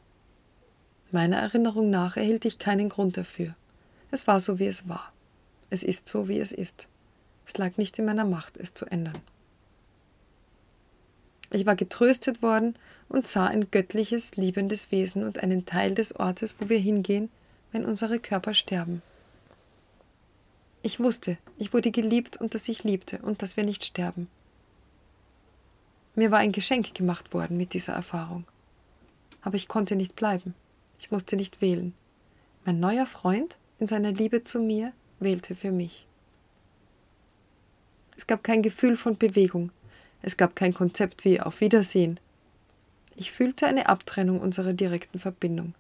Meiner 1.11 1.38
Erinnerung 1.38 1.91
nach 1.91 2.17
erhielt 2.17 2.45
ich 2.45 2.59
keinen 2.59 2.88
Grund 2.88 3.17
dafür. 3.17 3.55
Es 4.11 4.27
war 4.27 4.41
so, 4.41 4.59
wie 4.59 4.67
es 4.67 4.88
war. 4.88 5.12
Es 5.71 5.83
ist 5.83 6.09
so, 6.09 6.29
wie 6.29 6.39
es 6.39 6.53
ist. 6.53 6.89
Es 7.47 7.57
lag 7.57 7.77
nicht 7.77 7.99
in 7.99 8.05
meiner 8.05 8.25
Macht, 8.25 8.57
es 8.57 8.75
zu 8.75 8.87
ändern. 8.87 9.19
Ich 11.51 11.65
war 11.65 11.77
getröstet 11.77 12.43
worden 12.43 12.75
und 13.09 13.27
sah 13.27 13.47
ein 13.47 13.71
göttliches, 13.71 14.37
liebendes 14.37 14.91
Wesen 14.93 15.25
und 15.25 15.39
einen 15.43 15.65
Teil 15.65 15.95
des 15.95 16.15
Ortes, 16.15 16.55
wo 16.59 16.69
wir 16.69 16.79
hingehen, 16.79 17.31
wenn 17.73 17.87
unsere 17.87 18.19
Körper 18.19 18.53
sterben. 18.55 19.03
Ich 20.83 21.01
wusste, 21.01 21.39
ich 21.57 21.73
wurde 21.73 21.91
geliebt 21.91 22.37
und 22.37 22.55
dass 22.55 22.69
ich 22.69 22.85
liebte 22.85 23.19
und 23.19 23.43
dass 23.43 23.57
wir 23.57 23.65
nicht 23.65 23.85
sterben. 23.85 24.29
Mir 26.15 26.31
war 26.31 26.39
ein 26.39 26.53
Geschenk 26.53 26.95
gemacht 26.95 27.33
worden 27.33 27.57
mit 27.57 27.73
dieser 27.73 27.95
Erfahrung. 27.95 28.45
Aber 29.41 29.57
ich 29.57 29.69
konnte 29.69 29.97
nicht 29.97 30.17
bleiben. 30.17 30.55
Ich 30.99 31.11
musste 31.11 31.37
nicht 31.37 31.61
wählen. 31.61 31.95
Mein 32.65 32.81
neuer 32.81 33.07
Freund 33.07 33.57
in 33.79 33.87
seiner 33.87 34.13
Liebe 34.13 34.43
zu 34.43 34.59
mir 34.61 34.93
wählte 35.21 35.55
für 35.55 35.73
mich. 35.73 36.07
Es 38.17 38.27
gab 38.27 38.43
kein 38.43 38.63
Gefühl 38.63 38.97
von 38.97 39.17
Bewegung, 39.17 39.71
es 40.23 40.37
gab 40.37 40.57
kein 40.57 40.75
Konzept 40.75 41.25
wie 41.25 41.41
Auf 41.41 41.61
Wiedersehen. 41.61 42.19
Ich 43.17 43.31
fühlte 43.31 43.67
eine 43.67 43.89
Abtrennung 43.89 44.41
unserer 44.41 44.73
direkten 44.73 45.19
Verbindung. 45.19 45.75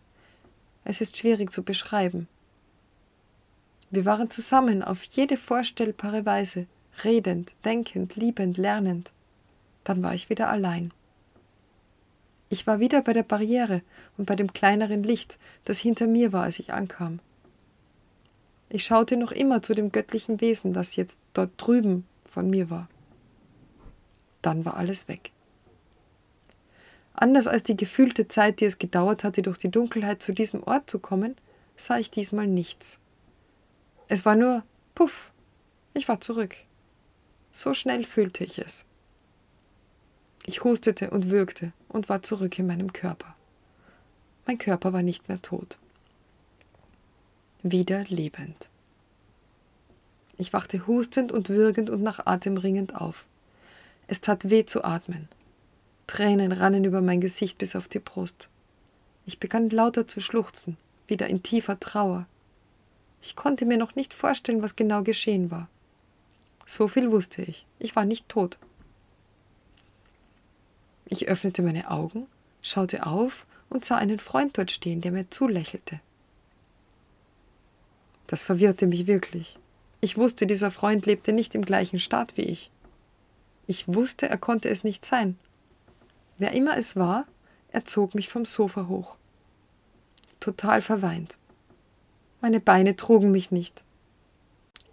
Es 0.84 1.00
ist 1.00 1.16
schwierig 1.16 1.52
zu 1.52 1.62
beschreiben. 1.62 2.28
Wir 3.90 4.04
waren 4.04 4.30
zusammen 4.30 4.82
auf 4.82 5.02
jede 5.02 5.36
vorstellbare 5.36 6.26
Weise, 6.26 6.66
redend, 7.04 7.52
denkend, 7.64 8.16
liebend, 8.16 8.56
lernend. 8.58 9.12
Dann 9.84 10.02
war 10.02 10.14
ich 10.14 10.30
wieder 10.30 10.48
allein. 10.48 10.92
Ich 12.50 12.66
war 12.66 12.80
wieder 12.80 13.02
bei 13.02 13.12
der 13.12 13.22
Barriere 13.22 13.82
und 14.16 14.26
bei 14.26 14.36
dem 14.36 14.52
kleineren 14.52 15.02
Licht, 15.02 15.38
das 15.64 15.78
hinter 15.78 16.06
mir 16.06 16.32
war, 16.32 16.44
als 16.44 16.58
ich 16.58 16.72
ankam. 16.72 17.20
Ich 18.70 18.84
schaute 18.84 19.16
noch 19.16 19.32
immer 19.32 19.62
zu 19.62 19.74
dem 19.74 19.92
göttlichen 19.92 20.40
Wesen, 20.40 20.72
das 20.72 20.96
jetzt 20.96 21.20
dort 21.32 21.50
drüben 21.56 22.06
von 22.24 22.50
mir 22.50 22.68
war. 22.68 22.88
Dann 24.42 24.64
war 24.64 24.76
alles 24.76 25.08
weg. 25.08 25.30
Anders 27.14 27.46
als 27.46 27.62
die 27.62 27.76
gefühlte 27.76 28.28
Zeit, 28.28 28.60
die 28.60 28.66
es 28.66 28.78
gedauert 28.78 29.24
hatte, 29.24 29.42
durch 29.42 29.58
die 29.58 29.70
Dunkelheit 29.70 30.22
zu 30.22 30.32
diesem 30.32 30.62
Ort 30.62 30.88
zu 30.88 30.98
kommen, 30.98 31.34
sah 31.76 31.98
ich 31.98 32.10
diesmal 32.10 32.46
nichts. 32.46 32.98
Es 34.06 34.24
war 34.24 34.36
nur 34.36 34.62
Puff. 34.94 35.32
Ich 35.94 36.06
war 36.06 36.20
zurück. 36.20 36.54
So 37.50 37.74
schnell 37.74 38.04
fühlte 38.04 38.44
ich 38.44 38.58
es. 38.58 38.84
Ich 40.44 40.62
hustete 40.62 41.10
und 41.10 41.30
würgte 41.30 41.72
und 41.88 42.08
war 42.08 42.22
zurück 42.22 42.58
in 42.58 42.66
meinem 42.66 42.92
Körper. 42.92 43.34
Mein 44.46 44.58
Körper 44.58 44.92
war 44.92 45.02
nicht 45.02 45.28
mehr 45.28 45.42
tot 45.42 45.78
wieder 47.62 48.04
lebend. 48.04 48.68
Ich 50.36 50.52
wachte 50.52 50.86
hustend 50.86 51.32
und 51.32 51.48
würgend 51.48 51.90
und 51.90 52.02
nach 52.02 52.26
Atem 52.26 52.56
ringend 52.56 52.94
auf. 52.94 53.26
Es 54.06 54.20
tat 54.20 54.48
weh 54.48 54.64
zu 54.64 54.84
atmen. 54.84 55.28
Tränen 56.06 56.52
rannen 56.52 56.84
über 56.84 57.00
mein 57.00 57.20
Gesicht 57.20 57.58
bis 57.58 57.76
auf 57.76 57.88
die 57.88 57.98
Brust. 57.98 58.48
Ich 59.26 59.40
begann 59.40 59.68
lauter 59.68 60.06
zu 60.06 60.20
schluchzen, 60.20 60.76
wieder 61.06 61.26
in 61.26 61.42
tiefer 61.42 61.78
Trauer. 61.78 62.26
Ich 63.20 63.36
konnte 63.36 63.66
mir 63.66 63.76
noch 63.76 63.94
nicht 63.96 64.14
vorstellen, 64.14 64.62
was 64.62 64.76
genau 64.76 65.02
geschehen 65.02 65.50
war. 65.50 65.68
So 66.66 66.86
viel 66.86 67.10
wusste 67.10 67.42
ich. 67.42 67.66
Ich 67.78 67.96
war 67.96 68.04
nicht 68.04 68.28
tot. 68.28 68.58
Ich 71.06 71.26
öffnete 71.26 71.62
meine 71.62 71.90
Augen, 71.90 72.26
schaute 72.62 73.06
auf 73.06 73.46
und 73.70 73.84
sah 73.84 73.96
einen 73.96 74.18
Freund 74.18 74.56
dort 74.56 74.70
stehen, 74.70 75.00
der 75.00 75.12
mir 75.12 75.28
zulächelte. 75.30 76.00
Das 78.28 78.44
verwirrte 78.44 78.86
mich 78.86 79.08
wirklich. 79.08 79.58
Ich 80.00 80.16
wusste, 80.16 80.46
dieser 80.46 80.70
Freund 80.70 81.06
lebte 81.06 81.32
nicht 81.32 81.56
im 81.56 81.64
gleichen 81.64 81.98
Staat 81.98 82.36
wie 82.36 82.42
ich. 82.42 82.70
Ich 83.66 83.88
wusste, 83.88 84.28
er 84.28 84.38
konnte 84.38 84.68
es 84.68 84.84
nicht 84.84 85.04
sein. 85.04 85.36
Wer 86.36 86.52
immer 86.52 86.76
es 86.76 86.94
war, 86.94 87.26
er 87.72 87.84
zog 87.84 88.14
mich 88.14 88.28
vom 88.28 88.44
Sofa 88.44 88.86
hoch. 88.86 89.16
Total 90.40 90.80
verweint. 90.80 91.36
Meine 92.40 92.60
Beine 92.60 92.94
trugen 92.94 93.32
mich 93.32 93.50
nicht. 93.50 93.82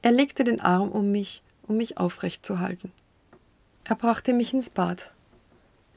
Er 0.02 0.12
legte 0.12 0.44
den 0.44 0.60
Arm 0.60 0.90
um 0.90 1.12
mich, 1.12 1.44
um 1.68 1.78
mich 1.78 1.98
aufrecht 1.98 2.46
zu 2.46 2.60
halten. 2.60 2.92
Er 3.84 3.96
brachte 3.96 4.34
mich 4.34 4.54
ins 4.54 4.72
Bad. 4.72 5.12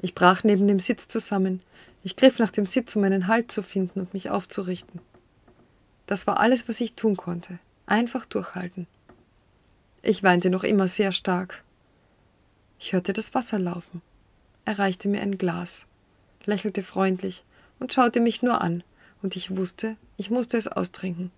Ich 0.03 0.15
brach 0.15 0.45
neben 0.45 0.69
dem 0.69 0.81
Sitz 0.81 1.09
zusammen. 1.09 1.63
Ich 2.05 2.17
griff 2.17 2.39
nach 2.39 2.51
dem 2.51 2.67
Sitz, 2.67 2.95
um 2.97 3.03
meinen 3.03 3.27
Halt 3.27 3.51
zu 3.51 3.63
finden 3.63 4.01
und 4.01 4.13
mich 4.13 4.29
aufzurichten. 4.29 5.01
Das 6.09 6.27
war 6.27 6.41
alles, 6.41 6.69
was 6.71 6.81
ich 6.81 6.95
tun 6.95 7.19
konnte. 7.19 7.59
Einfach 7.85 8.25
durchhalten. 8.25 8.87
Ich 10.01 10.23
weinte 10.23 10.49
noch 10.49 10.65
immer 10.65 10.89
sehr 10.89 11.13
stark. 11.13 11.63
Ich 12.81 12.95
hörte 12.95 13.13
das 13.13 13.35
Wasser 13.35 13.59
laufen. 13.59 14.01
Er 14.65 14.79
reichte 14.79 15.07
mir 15.07 15.21
ein 15.21 15.37
Glas, 15.37 15.85
lächelte 16.47 16.83
freundlich 16.83 17.45
und 17.79 17.93
schaute 17.93 18.21
mich 18.21 18.41
nur 18.41 18.63
an, 18.63 18.83
und 19.21 19.37
ich 19.37 19.55
wusste, 19.55 19.97
ich 20.17 20.31
musste 20.31 20.57
es 20.57 20.67
austrinken. 20.67 21.31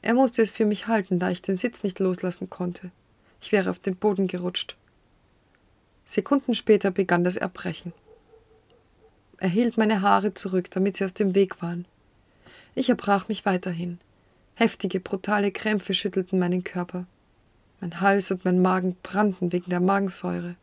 Er 0.00 0.14
musste 0.14 0.40
es 0.40 0.50
für 0.50 0.64
mich 0.64 0.86
halten, 0.86 1.18
da 1.18 1.30
ich 1.30 1.42
den 1.42 1.56
Sitz 1.56 1.82
nicht 1.82 1.98
loslassen 1.98 2.50
konnte. 2.50 2.92
Ich 3.40 3.50
wäre 3.50 3.68
auf 3.68 3.80
den 3.80 3.96
Boden 3.96 4.28
gerutscht. 4.28 4.76
Sekunden 6.04 6.54
später 6.54 6.92
begann 6.92 7.24
das 7.24 7.34
Erbrechen. 7.34 7.92
Er 9.38 9.48
hielt 9.48 9.76
meine 9.76 10.02
Haare 10.02 10.34
zurück, 10.34 10.70
damit 10.70 10.96
sie 10.96 11.04
aus 11.04 11.14
dem 11.14 11.34
Weg 11.34 11.60
waren. 11.60 11.84
Ich 12.74 12.88
erbrach 12.88 13.28
mich 13.28 13.44
weiterhin. 13.44 13.98
Heftige, 14.54 15.00
brutale 15.00 15.50
Krämpfe 15.52 15.94
schüttelten 15.94 16.38
meinen 16.38 16.64
Körper. 16.64 17.06
Mein 17.80 18.00
Hals 18.00 18.30
und 18.30 18.44
mein 18.44 18.62
Magen 18.62 18.96
brannten 19.02 19.52
wegen 19.52 19.70
der 19.70 19.80
Magensäure. 19.80 20.56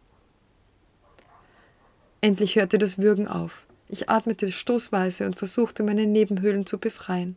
Endlich 2.21 2.56
hörte 2.56 2.78
das 2.78 2.97
Würgen 2.97 3.28
auf. 3.28 3.65
Ich 3.89 4.10
atmete 4.10 4.52
stoßweise 4.52 5.26
und 5.26 5.36
versuchte, 5.36 5.84
meine 5.84 6.06
Nebenhöhlen 6.06 6.65
zu 6.65 6.78
befreien. 6.78 7.36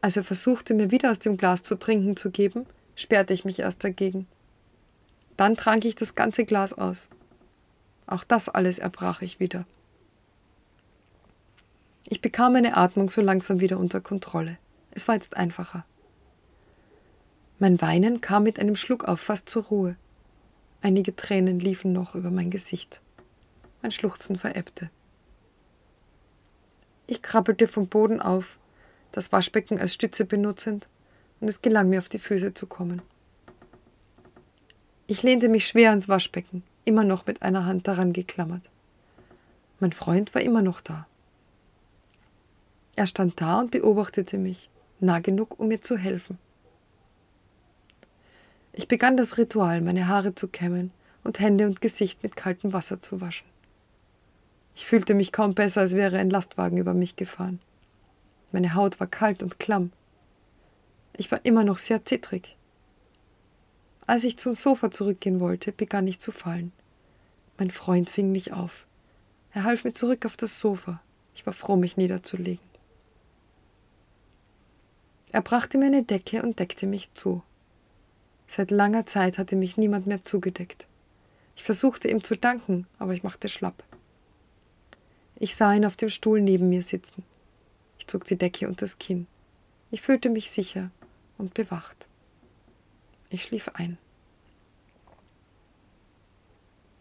Als 0.00 0.16
er 0.16 0.24
versuchte, 0.24 0.74
mir 0.74 0.90
wieder 0.90 1.10
aus 1.10 1.18
dem 1.18 1.36
Glas 1.36 1.62
zu 1.62 1.74
trinken 1.74 2.16
zu 2.16 2.30
geben, 2.30 2.66
sperrte 2.94 3.34
ich 3.34 3.44
mich 3.44 3.58
erst 3.58 3.84
dagegen. 3.84 4.26
Dann 5.36 5.56
trank 5.56 5.84
ich 5.84 5.96
das 5.96 6.14
ganze 6.14 6.44
Glas 6.44 6.72
aus. 6.72 7.08
Auch 8.06 8.24
das 8.24 8.48
alles 8.48 8.78
erbrach 8.78 9.22
ich 9.22 9.40
wieder. 9.40 9.66
Ich 12.10 12.22
bekam 12.22 12.54
meine 12.54 12.74
Atmung 12.74 13.10
so 13.10 13.20
langsam 13.20 13.60
wieder 13.60 13.78
unter 13.78 14.00
Kontrolle. 14.00 14.56
Es 14.92 15.06
war 15.06 15.14
jetzt 15.14 15.36
einfacher. 15.36 15.84
Mein 17.58 17.80
Weinen 17.82 18.22
kam 18.22 18.44
mit 18.44 18.58
einem 18.58 18.76
Schluck 18.76 19.04
auf 19.04 19.20
fast 19.20 19.48
zur 19.48 19.64
Ruhe. 19.64 19.96
Einige 20.80 21.14
Tränen 21.14 21.60
liefen 21.60 21.92
noch 21.92 22.14
über 22.14 22.30
mein 22.30 22.50
Gesicht. 22.50 23.02
Mein 23.82 23.90
Schluchzen 23.90 24.38
verebbte. 24.38 24.88
Ich 27.06 27.20
krabbelte 27.20 27.68
vom 27.68 27.88
Boden 27.88 28.22
auf, 28.22 28.58
das 29.12 29.30
Waschbecken 29.30 29.78
als 29.78 29.92
Stütze 29.92 30.24
benutzend, 30.24 30.86
und 31.40 31.48
es 31.48 31.60
gelang 31.60 31.90
mir 31.90 31.98
auf 31.98 32.08
die 32.08 32.18
Füße 32.18 32.54
zu 32.54 32.66
kommen. 32.66 33.02
Ich 35.06 35.22
lehnte 35.22 35.48
mich 35.48 35.66
schwer 35.66 35.90
ans 35.90 36.08
Waschbecken, 36.08 36.62
immer 36.84 37.04
noch 37.04 37.26
mit 37.26 37.42
einer 37.42 37.66
Hand 37.66 37.86
daran 37.86 38.14
geklammert. 38.14 38.62
Mein 39.78 39.92
Freund 39.92 40.34
war 40.34 40.42
immer 40.42 40.62
noch 40.62 40.80
da. 40.80 41.06
Er 42.98 43.06
stand 43.06 43.40
da 43.40 43.60
und 43.60 43.70
beobachtete 43.70 44.38
mich, 44.38 44.70
nah 44.98 45.20
genug, 45.20 45.60
um 45.60 45.68
mir 45.68 45.80
zu 45.80 45.96
helfen. 45.96 46.36
Ich 48.72 48.88
begann 48.88 49.16
das 49.16 49.38
Ritual, 49.38 49.82
meine 49.82 50.08
Haare 50.08 50.34
zu 50.34 50.48
kämmen 50.48 50.90
und 51.22 51.38
Hände 51.38 51.66
und 51.66 51.80
Gesicht 51.80 52.24
mit 52.24 52.34
kaltem 52.34 52.72
Wasser 52.72 52.98
zu 52.98 53.20
waschen. 53.20 53.46
Ich 54.74 54.84
fühlte 54.84 55.14
mich 55.14 55.30
kaum 55.30 55.54
besser, 55.54 55.82
als 55.82 55.94
wäre 55.94 56.18
ein 56.18 56.28
Lastwagen 56.28 56.76
über 56.76 56.92
mich 56.92 57.14
gefahren. 57.14 57.60
Meine 58.50 58.74
Haut 58.74 58.98
war 58.98 59.06
kalt 59.06 59.44
und 59.44 59.60
klamm. 59.60 59.92
Ich 61.16 61.30
war 61.30 61.44
immer 61.44 61.62
noch 61.62 61.78
sehr 61.78 62.04
zittrig. 62.04 62.56
Als 64.08 64.24
ich 64.24 64.38
zum 64.38 64.54
Sofa 64.54 64.90
zurückgehen 64.90 65.38
wollte, 65.38 65.70
begann 65.70 66.08
ich 66.08 66.18
zu 66.18 66.32
fallen. 66.32 66.72
Mein 67.58 67.70
Freund 67.70 68.10
fing 68.10 68.32
mich 68.32 68.52
auf. 68.52 68.88
Er 69.52 69.62
half 69.62 69.84
mir 69.84 69.92
zurück 69.92 70.26
auf 70.26 70.36
das 70.36 70.58
Sofa. 70.58 71.00
Ich 71.36 71.46
war 71.46 71.52
froh, 71.52 71.76
mich 71.76 71.96
niederzulegen. 71.96 72.67
Er 75.30 75.42
brachte 75.42 75.78
mir 75.78 75.86
eine 75.86 76.02
Decke 76.02 76.42
und 76.42 76.58
deckte 76.58 76.86
mich 76.86 77.12
zu. 77.14 77.42
Seit 78.46 78.70
langer 78.70 79.04
Zeit 79.04 79.36
hatte 79.36 79.56
mich 79.56 79.76
niemand 79.76 80.06
mehr 80.06 80.22
zugedeckt. 80.22 80.86
Ich 81.54 81.64
versuchte 81.64 82.08
ihm 82.08 82.24
zu 82.24 82.36
danken, 82.36 82.86
aber 82.98 83.12
ich 83.12 83.22
machte 83.22 83.48
schlapp. 83.48 83.84
Ich 85.36 85.54
sah 85.54 85.74
ihn 85.74 85.84
auf 85.84 85.96
dem 85.96 86.08
Stuhl 86.08 86.40
neben 86.40 86.68
mir 86.68 86.82
sitzen. 86.82 87.24
Ich 87.98 88.06
zog 88.06 88.24
die 88.24 88.36
Decke 88.36 88.66
unter 88.68 88.86
das 88.86 88.98
Kinn. 88.98 89.26
Ich 89.90 90.00
fühlte 90.00 90.30
mich 90.30 90.50
sicher 90.50 90.90
und 91.36 91.54
bewacht. 91.54 92.06
Ich 93.30 93.42
schlief 93.42 93.68
ein. 93.74 93.98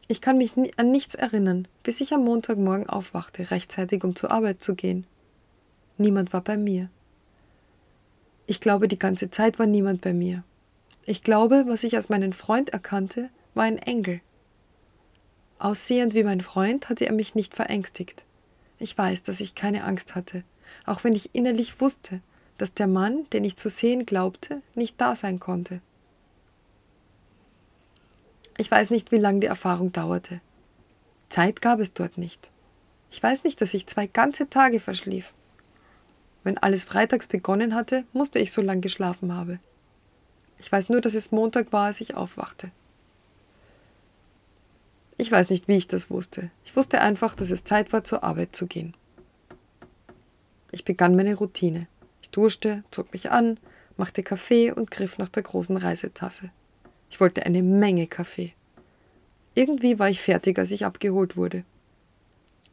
Ich 0.09 0.21
kann 0.21 0.37
mich 0.37 0.53
an 0.77 0.91
nichts 0.91 1.15
erinnern, 1.15 1.67
bis 1.83 2.01
ich 2.01 2.13
am 2.13 2.23
Montagmorgen 2.23 2.87
aufwachte, 2.87 3.51
rechtzeitig 3.51 4.03
um 4.03 4.15
zur 4.15 4.31
Arbeit 4.31 4.61
zu 4.61 4.75
gehen. 4.75 5.05
Niemand 5.97 6.31
war 6.33 6.41
bei 6.41 6.57
mir. 6.57 6.89
Ich 8.47 8.61
glaube, 8.61 8.87
die 8.87 8.97
ganze 8.97 9.29
Zeit 9.29 9.59
war 9.59 9.65
niemand 9.65 10.01
bei 10.01 10.13
mir. 10.13 10.43
Ich 11.05 11.21
glaube, 11.21 11.65
was 11.67 11.83
ich 11.83 11.95
als 11.95 12.09
meinen 12.09 12.33
Freund 12.33 12.69
erkannte, 12.69 13.29
war 13.53 13.65
ein 13.65 13.77
Engel. 13.77 14.21
Aussehend 15.59 16.13
wie 16.13 16.23
mein 16.23 16.41
Freund 16.41 16.87
hatte 16.89 17.05
er 17.05 17.13
mich 17.13 17.35
nicht 17.35 17.53
verängstigt. 17.53 18.23
Ich 18.79 18.97
weiß, 18.97 19.23
dass 19.23 19.41
ich 19.41 19.53
keine 19.53 19.83
Angst 19.83 20.15
hatte, 20.15 20.43
auch 20.85 21.03
wenn 21.03 21.13
ich 21.13 21.35
innerlich 21.35 21.81
wusste, 21.81 22.21
dass 22.57 22.73
der 22.73 22.87
Mann, 22.87 23.25
den 23.31 23.43
ich 23.43 23.57
zu 23.57 23.69
sehen 23.69 24.05
glaubte, 24.05 24.61
nicht 24.75 24.99
da 24.99 25.15
sein 25.15 25.39
konnte. 25.39 25.81
Ich 28.57 28.71
weiß 28.71 28.91
nicht, 28.91 29.11
wie 29.11 29.17
lange 29.17 29.41
die 29.41 29.47
Erfahrung 29.47 29.91
dauerte. 29.91 30.41
Zeit 31.29 31.61
gab 31.61 31.79
es 31.79 31.93
dort 31.93 32.17
nicht. 32.17 32.49
Ich 33.11 33.21
weiß 33.21 33.43
nicht, 33.43 33.59
dass 33.61 33.73
ich 33.73 33.87
zwei 33.87 34.07
ganze 34.07 34.49
Tage 34.49 34.79
verschlief. 34.79 35.33
Wenn 36.47 36.57
alles 36.57 36.85
freitags 36.85 37.27
begonnen 37.27 37.75
hatte, 37.75 38.05
musste 38.13 38.39
ich 38.39 38.53
so 38.53 38.61
lange 38.61 38.79
geschlafen 38.79 39.35
haben. 39.35 39.59
Ich 40.59 40.71
weiß 40.71 40.87
nur, 40.87 41.01
dass 41.01 41.13
es 41.13 41.33
Montag 41.33 41.73
war, 41.73 41.87
als 41.87 41.99
ich 41.99 42.15
aufwachte. 42.15 42.71
Ich 45.17 45.29
weiß 45.29 45.49
nicht, 45.49 45.67
wie 45.67 45.75
ich 45.75 45.89
das 45.89 46.09
wusste. 46.09 46.49
Ich 46.63 46.73
wusste 46.77 47.01
einfach, 47.01 47.33
dass 47.33 47.51
es 47.51 47.65
Zeit 47.65 47.91
war, 47.91 48.05
zur 48.05 48.23
Arbeit 48.23 48.55
zu 48.55 48.65
gehen. 48.65 48.93
Ich 50.71 50.85
begann 50.85 51.17
meine 51.17 51.35
Routine. 51.35 51.87
Ich 52.21 52.29
duschte, 52.29 52.85
zog 52.91 53.11
mich 53.11 53.29
an, 53.29 53.59
machte 53.97 54.23
Kaffee 54.23 54.71
und 54.71 54.89
griff 54.89 55.17
nach 55.17 55.27
der 55.27 55.43
großen 55.43 55.75
Reisetasse. 55.75 56.49
Ich 57.09 57.19
wollte 57.19 57.45
eine 57.45 57.61
Menge 57.61 58.07
Kaffee. 58.07 58.53
Irgendwie 59.53 59.99
war 59.99 60.09
ich 60.09 60.21
fertig, 60.21 60.57
als 60.59 60.71
ich 60.71 60.85
abgeholt 60.85 61.35
wurde. 61.35 61.65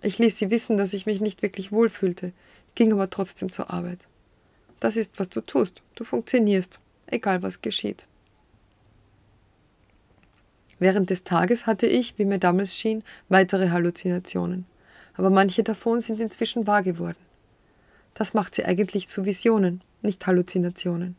Ich 0.01 0.19
ließ 0.19 0.39
sie 0.39 0.51
wissen, 0.51 0.77
dass 0.77 0.93
ich 0.93 1.07
mich 1.07 1.21
nicht 1.21 1.43
wirklich 1.43 1.73
wohlfühlte, 1.73 2.33
ging 2.75 2.93
aber 2.93 3.11
trotzdem 3.11 3.51
zur 3.51 3.71
Arbeit. 3.71 3.99
Das 4.81 4.97
ist, 4.97 5.19
was 5.19 5.29
du 5.29 5.41
tust. 5.41 5.83
Du 5.95 6.05
funktionierst, 6.05 6.79
egal 7.07 7.43
was 7.43 7.63
geschieht. 7.63 8.07
Während 10.79 11.11
des 11.11 11.25
Tages 11.25 11.67
hatte 11.67 11.87
ich, 11.87 12.19
wie 12.19 12.25
mir 12.25 12.39
damals 12.39 12.77
schien, 12.77 13.03
weitere 13.29 13.71
Halluzinationen, 13.71 14.67
aber 15.15 15.31
manche 15.31 15.63
davon 15.63 16.01
sind 16.01 16.21
inzwischen 16.21 16.67
wahr 16.67 16.83
geworden. 16.83 17.17
Das 18.15 18.35
macht 18.35 18.55
sie 18.55 18.65
eigentlich 18.65 19.09
zu 19.09 19.25
Visionen, 19.25 19.83
nicht 20.03 20.27
Halluzinationen. 20.27 21.17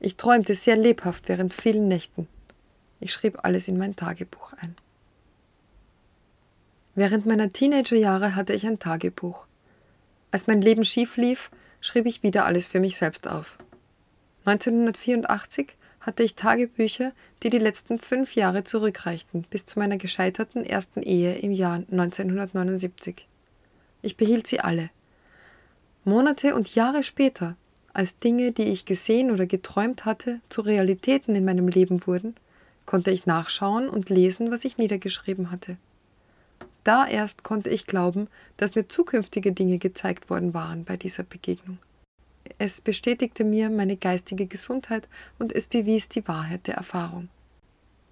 Ich 0.00 0.16
träumte 0.16 0.54
sehr 0.54 0.76
lebhaft 0.76 1.28
während 1.28 1.54
vielen 1.54 1.88
Nächten. 1.88 2.28
Ich 3.00 3.12
schrieb 3.12 3.38
alles 3.42 3.68
in 3.68 3.78
mein 3.78 3.96
Tagebuch 3.96 4.52
ein. 4.60 4.76
Während 6.94 7.26
meiner 7.26 7.52
Teenagerjahre 7.52 8.34
hatte 8.34 8.52
ich 8.52 8.66
ein 8.66 8.78
Tagebuch. 8.78 9.46
Als 10.34 10.48
mein 10.48 10.60
Leben 10.60 10.82
schief 10.82 11.16
lief, 11.16 11.48
schrieb 11.80 12.06
ich 12.06 12.24
wieder 12.24 12.44
alles 12.44 12.66
für 12.66 12.80
mich 12.80 12.96
selbst 12.96 13.28
auf. 13.28 13.56
1984 14.46 15.76
hatte 16.00 16.24
ich 16.24 16.34
Tagebücher, 16.34 17.12
die 17.44 17.50
die 17.50 17.60
letzten 17.60 18.00
fünf 18.00 18.34
Jahre 18.34 18.64
zurückreichten, 18.64 19.46
bis 19.48 19.64
zu 19.64 19.78
meiner 19.78 19.96
gescheiterten 19.96 20.64
ersten 20.64 21.02
Ehe 21.02 21.36
im 21.36 21.52
Jahr 21.52 21.84
1979. 21.88 23.28
Ich 24.02 24.16
behielt 24.16 24.48
sie 24.48 24.58
alle. 24.58 24.90
Monate 26.02 26.56
und 26.56 26.74
Jahre 26.74 27.04
später 27.04 27.54
als 27.92 28.18
Dinge, 28.18 28.50
die 28.50 28.64
ich 28.64 28.86
gesehen 28.86 29.30
oder 29.30 29.46
geträumt 29.46 30.04
hatte, 30.04 30.40
zu 30.48 30.62
Realitäten 30.62 31.36
in 31.36 31.44
meinem 31.44 31.68
Leben 31.68 32.08
wurden, 32.08 32.34
konnte 32.86 33.12
ich 33.12 33.26
nachschauen 33.26 33.88
und 33.88 34.10
lesen, 34.10 34.50
was 34.50 34.64
ich 34.64 34.78
niedergeschrieben 34.78 35.52
hatte. 35.52 35.76
Da 36.84 37.06
erst 37.06 37.42
konnte 37.42 37.70
ich 37.70 37.86
glauben, 37.86 38.28
dass 38.58 38.74
mir 38.74 38.86
zukünftige 38.88 39.52
Dinge 39.52 39.78
gezeigt 39.78 40.28
worden 40.28 40.52
waren 40.52 40.84
bei 40.84 40.96
dieser 40.96 41.22
Begegnung. 41.22 41.78
Es 42.58 42.82
bestätigte 42.82 43.42
mir 43.42 43.70
meine 43.70 43.96
geistige 43.96 44.46
Gesundheit 44.46 45.08
und 45.38 45.52
es 45.52 45.66
bewies 45.66 46.08
die 46.08 46.28
Wahrheit 46.28 46.66
der 46.66 46.74
Erfahrung. 46.74 47.30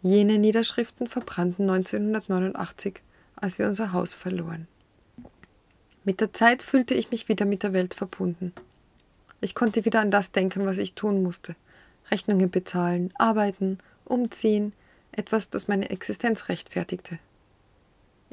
Jene 0.01 0.39
Niederschriften 0.39 1.07
verbrannten 1.07 1.69
1989, 1.69 3.03
als 3.37 3.59
wir 3.59 3.67
unser 3.67 3.93
Haus 3.93 4.15
verloren. 4.15 4.67
Mit 6.05 6.21
der 6.21 6.33
Zeit 6.33 6.63
fühlte 6.63 6.95
ich 6.95 7.11
mich 7.11 7.29
wieder 7.29 7.45
mit 7.45 7.63
der 7.63 7.73
Welt 7.73 7.95
verbunden. 7.95 8.53
Ich 9.41 9.55
konnte 9.55 9.85
wieder 9.85 10.01
an 10.01 10.11
das 10.11 10.33
denken, 10.33 10.67
was 10.67 10.79
ich 10.79 10.95
tun 10.95 11.23
musste. 11.23 11.55
Rechnungen 12.11 12.51
bezahlen, 12.51 13.13
arbeiten, 13.17 13.79
umziehen, 14.05 14.73
etwas, 15.13 15.51
das 15.51 15.69
meine 15.69 15.91
Existenz 15.91 16.49
rechtfertigte. 16.49 17.19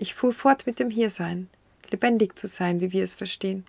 Ich 0.01 0.13
fuhr 0.13 0.31
fort 0.31 0.65
mit 0.65 0.79
dem 0.79 0.89
Hiersein, 0.89 1.49
lebendig 1.91 2.37
zu 2.37 2.47
sein, 2.47 2.79
wie 2.79 2.93
wir 2.93 3.03
es 3.03 3.15
verstehen. 3.15 3.65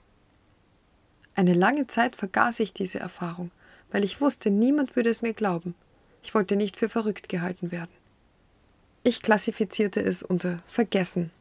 Eine 1.34 1.54
lange 1.54 1.88
Zeit 1.88 2.14
vergaß 2.14 2.60
ich 2.60 2.72
diese 2.72 3.00
Erfahrung, 3.00 3.50
weil 3.90 4.04
ich 4.04 4.20
wusste, 4.20 4.48
niemand 4.48 4.94
würde 4.94 5.10
es 5.10 5.22
mir 5.22 5.32
glauben. 5.32 5.74
Ich 6.22 6.32
wollte 6.32 6.54
nicht 6.54 6.76
für 6.76 6.88
verrückt 6.88 7.28
gehalten 7.28 7.72
werden. 7.72 7.90
Ich 9.02 9.22
klassifizierte 9.22 10.00
es 10.00 10.22
unter 10.22 10.62
Vergessen. 10.68 11.32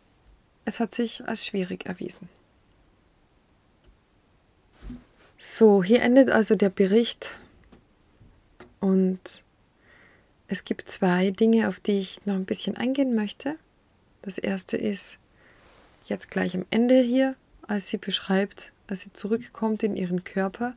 Es 0.65 0.79
hat 0.79 0.95
sich 0.95 1.23
als 1.27 1.45
schwierig 1.45 1.85
erwiesen. 1.85 2.27
So, 5.37 5.83
hier 5.83 6.01
endet 6.01 6.31
also 6.31 6.55
der 6.55 6.71
Bericht 6.71 7.37
und 8.79 9.43
es 10.47 10.63
gibt 10.63 10.89
zwei 10.89 11.29
Dinge, 11.29 11.67
auf 11.67 11.79
die 11.79 11.99
ich 11.99 12.25
noch 12.25 12.33
ein 12.33 12.45
bisschen 12.45 12.75
eingehen 12.75 13.13
möchte. 13.13 13.55
Das 14.21 14.37
erste 14.37 14.77
ist 14.77 15.17
jetzt 16.05 16.29
gleich 16.29 16.55
am 16.55 16.65
Ende 16.71 17.01
hier, 17.01 17.35
als 17.67 17.89
sie 17.89 17.97
beschreibt, 17.97 18.71
als 18.87 19.01
sie 19.01 19.13
zurückkommt 19.13 19.83
in 19.83 19.95
ihren 19.95 20.23
Körper, 20.23 20.75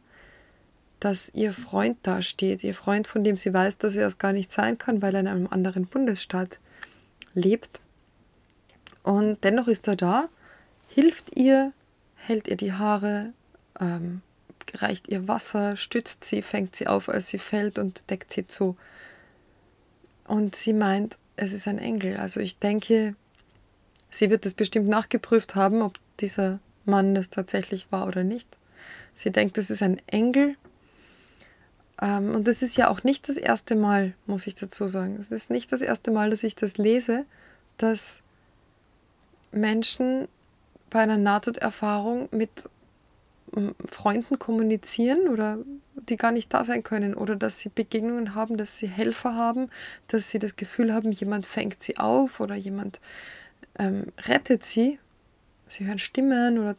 dass 1.00 1.30
ihr 1.34 1.52
Freund 1.52 1.98
dasteht, 2.04 2.62
ihr 2.62 2.74
Freund, 2.74 3.08
von 3.08 3.24
dem 3.24 3.36
sie 3.36 3.52
weiß, 3.52 3.78
dass 3.78 3.96
er 3.96 4.06
es 4.06 4.18
gar 4.18 4.32
nicht 4.32 4.52
sein 4.52 4.78
kann, 4.78 5.02
weil 5.02 5.14
er 5.14 5.20
in 5.20 5.28
einem 5.28 5.48
anderen 5.48 5.86
Bundesstaat 5.86 6.58
lebt. 7.34 7.80
Und 9.02 9.42
dennoch 9.42 9.66
ist 9.66 9.88
er 9.88 9.96
da, 9.96 10.28
hilft 10.88 11.36
ihr, 11.36 11.72
hält 12.14 12.46
ihr 12.46 12.56
die 12.56 12.72
Haare, 12.72 13.32
ähm, 13.80 14.22
reicht 14.74 15.08
ihr 15.08 15.26
Wasser, 15.26 15.76
stützt 15.76 16.24
sie, 16.24 16.42
fängt 16.42 16.76
sie 16.76 16.86
auf, 16.86 17.08
als 17.08 17.28
sie 17.28 17.38
fällt 17.38 17.78
und 17.78 18.08
deckt 18.10 18.30
sie 18.30 18.46
zu. 18.46 18.76
Und 20.24 20.54
sie 20.54 20.72
meint, 20.72 21.18
es 21.36 21.52
ist 21.52 21.66
ein 21.66 21.78
Engel. 21.78 22.16
Also 22.16 22.38
ich 22.38 22.58
denke, 22.58 23.16
sie 24.12 24.30
wird 24.30 24.46
es 24.46 24.54
bestimmt 24.54 24.88
nachgeprüft 24.88 25.56
haben, 25.56 25.82
ob 25.82 25.98
dieser 26.20 26.60
Mann 26.84 27.14
das 27.14 27.30
tatsächlich 27.30 27.90
war 27.90 28.06
oder 28.06 28.22
nicht. 28.22 28.48
Sie 29.14 29.30
denkt, 29.30 29.58
es 29.58 29.70
ist 29.70 29.82
ein 29.82 30.00
Engel. 30.06 30.56
Ähm, 32.00 32.34
und 32.34 32.46
das 32.46 32.62
ist 32.62 32.76
ja 32.76 32.88
auch 32.88 33.02
nicht 33.02 33.28
das 33.28 33.36
erste 33.36 33.74
Mal, 33.74 34.14
muss 34.26 34.46
ich 34.46 34.54
dazu 34.54 34.86
sagen. 34.88 35.16
Es 35.18 35.32
ist 35.32 35.50
nicht 35.50 35.72
das 35.72 35.80
erste 35.80 36.10
Mal, 36.10 36.30
dass 36.30 36.44
ich 36.44 36.54
das 36.54 36.76
lese, 36.76 37.24
dass 37.78 38.22
Menschen 39.50 40.28
bei 40.90 41.00
einer 41.00 41.18
Nahtoderfahrung 41.18 42.28
mit 42.30 42.50
Freunden 43.86 44.38
kommunizieren 44.38 45.28
oder 45.28 45.58
die 45.94 46.16
gar 46.16 46.32
nicht 46.32 46.52
da 46.54 46.64
sein 46.64 46.82
können 46.82 47.14
oder 47.14 47.36
dass 47.36 47.58
sie 47.58 47.68
Begegnungen 47.68 48.34
haben, 48.34 48.56
dass 48.56 48.78
sie 48.78 48.86
Helfer 48.86 49.34
haben, 49.34 49.68
dass 50.08 50.30
sie 50.30 50.38
das 50.38 50.56
Gefühl 50.56 50.94
haben, 50.94 51.12
jemand 51.12 51.44
fängt 51.44 51.80
sie 51.80 51.98
auf 51.98 52.40
oder 52.40 52.54
jemand 52.54 52.98
ähm, 53.78 54.06
rettet 54.26 54.64
sie. 54.64 54.98
Sie 55.68 55.86
hören 55.86 55.98
Stimmen 55.98 56.58
oder 56.58 56.76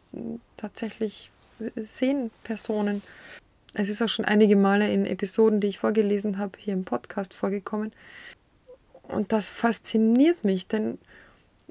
tatsächlich 0.57 1.31
sehen 1.75 2.31
Personen. 2.43 3.01
Es 3.73 3.89
ist 3.89 4.01
auch 4.01 4.09
schon 4.09 4.25
einige 4.25 4.55
Male 4.55 4.91
in 4.91 5.05
Episoden, 5.05 5.59
die 5.59 5.67
ich 5.67 5.79
vorgelesen 5.79 6.37
habe, 6.37 6.59
hier 6.59 6.73
im 6.73 6.85
Podcast 6.85 7.33
vorgekommen. 7.33 7.91
Und 9.03 9.31
das 9.31 9.49
fasziniert 9.49 10.43
mich, 10.43 10.67
denn 10.67 10.99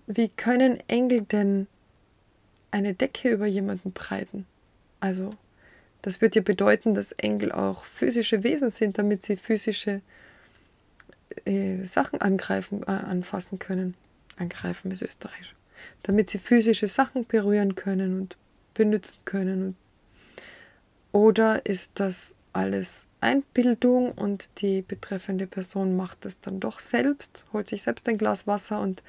wie 0.06 0.28
können 0.28 0.82
Engel 0.88 1.22
denn 1.22 1.66
eine 2.70 2.94
Decke 2.94 3.30
über 3.30 3.46
jemanden 3.46 3.92
breiten? 3.92 4.46
Also 5.00 5.30
das 6.02 6.20
wird 6.20 6.34
ja 6.34 6.42
bedeuten, 6.42 6.94
dass 6.94 7.12
Engel 7.12 7.52
auch 7.52 7.84
physische 7.84 8.42
Wesen 8.42 8.70
sind, 8.70 8.98
damit 8.98 9.22
sie 9.22 9.36
physische 9.36 10.00
äh, 11.44 11.84
Sachen 11.84 12.20
angreifen, 12.20 12.82
äh, 12.82 12.90
anfassen 12.90 13.58
können. 13.58 13.94
Angreifen 14.36 14.90
ist 14.90 15.02
österreichisch. 15.02 15.54
Damit 16.02 16.30
sie 16.30 16.38
physische 16.38 16.88
Sachen 16.88 17.26
berühren 17.26 17.74
können 17.74 18.20
und 18.20 18.36
benutzen 18.74 19.18
können. 19.24 19.76
Oder 21.12 21.66
ist 21.66 21.92
das 21.94 22.34
alles 22.52 23.06
Einbildung 23.20 24.12
und 24.12 24.48
die 24.60 24.82
betreffende 24.82 25.46
Person 25.46 25.96
macht 25.96 26.26
es 26.26 26.40
dann 26.40 26.60
doch 26.60 26.80
selbst, 26.80 27.46
holt 27.52 27.68
sich 27.68 27.82
selbst 27.82 28.08
ein 28.08 28.18
Glas 28.18 28.46
Wasser 28.46 28.80
und 28.80 29.02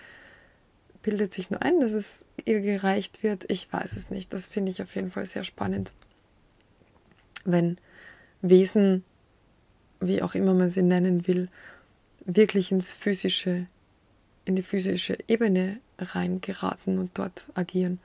bildet 1.01 1.33
sich 1.33 1.49
nur 1.49 1.61
ein, 1.61 1.79
dass 1.79 1.91
es 1.91 2.25
ihr 2.45 2.61
gereicht 2.61 3.23
wird? 3.23 3.49
Ich 3.49 3.71
weiß 3.71 3.93
es 3.93 4.09
nicht. 4.09 4.33
Das 4.33 4.45
finde 4.45 4.71
ich 4.71 4.81
auf 4.81 4.95
jeden 4.95 5.11
Fall 5.11 5.25
sehr 5.25 5.43
spannend. 5.43 5.91
Wenn 7.43 7.77
Wesen, 8.41 9.03
wie 9.99 10.21
auch 10.21 10.35
immer 10.35 10.53
man 10.53 10.69
sie 10.69 10.83
nennen 10.83 11.27
will, 11.27 11.49
wirklich 12.25 12.71
ins 12.71 12.91
physische, 12.91 13.67
in 14.45 14.55
die 14.55 14.61
physische 14.61 15.17
Ebene 15.27 15.79
reingeraten 15.97 16.99
und 16.99 17.11
dort 17.17 17.51
agieren. 17.53 17.99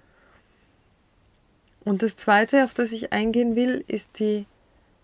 Und 1.85 2.03
das 2.03 2.17
zweite, 2.17 2.65
auf 2.65 2.75
das 2.75 2.93
ich 2.93 3.13
eingehen 3.13 3.57
will, 3.57 3.85
ist 3.89 4.19
die 4.19 4.47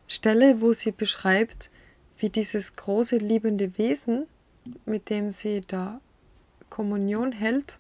Stelle, 0.07 0.61
wo 0.61 0.73
sie 0.73 0.93
beschreibt, 0.93 1.71
wie 2.19 2.29
dieses 2.29 2.77
große 2.77 3.17
liebende 3.17 3.79
Wesen, 3.79 4.27
mit 4.85 5.11
dem 5.11 5.33
sie 5.33 5.63
da 5.67 6.01
Kommunion 6.71 7.33
hält, 7.33 7.79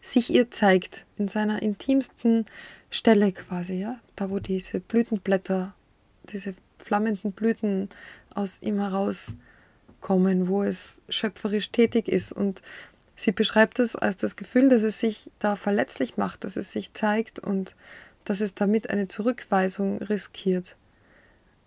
sich 0.00 0.30
ihr 0.30 0.50
zeigt 0.50 1.06
in 1.16 1.28
seiner 1.28 1.62
intimsten 1.62 2.46
Stelle 2.90 3.32
quasi, 3.32 3.74
ja, 3.74 4.00
da 4.16 4.30
wo 4.30 4.38
diese 4.38 4.80
Blütenblätter, 4.80 5.74
diese 6.32 6.54
flammenden 6.78 7.32
Blüten 7.32 7.88
aus 8.34 8.60
ihm 8.60 8.80
herauskommen, 10.02 10.48
wo 10.48 10.62
es 10.62 11.00
schöpferisch 11.08 11.70
tätig 11.70 12.08
ist 12.08 12.32
und 12.32 12.62
sie 13.16 13.32
beschreibt 13.32 13.78
es 13.78 13.96
als 13.96 14.16
das 14.16 14.36
Gefühl, 14.36 14.68
dass 14.68 14.82
es 14.82 15.00
sich 15.00 15.30
da 15.38 15.56
verletzlich 15.56 16.16
macht, 16.16 16.44
dass 16.44 16.56
es 16.56 16.72
sich 16.72 16.92
zeigt 16.92 17.38
und 17.38 17.74
dass 18.24 18.40
es 18.40 18.54
damit 18.54 18.90
eine 18.90 19.06
Zurückweisung 19.06 19.98
riskiert. 19.98 20.76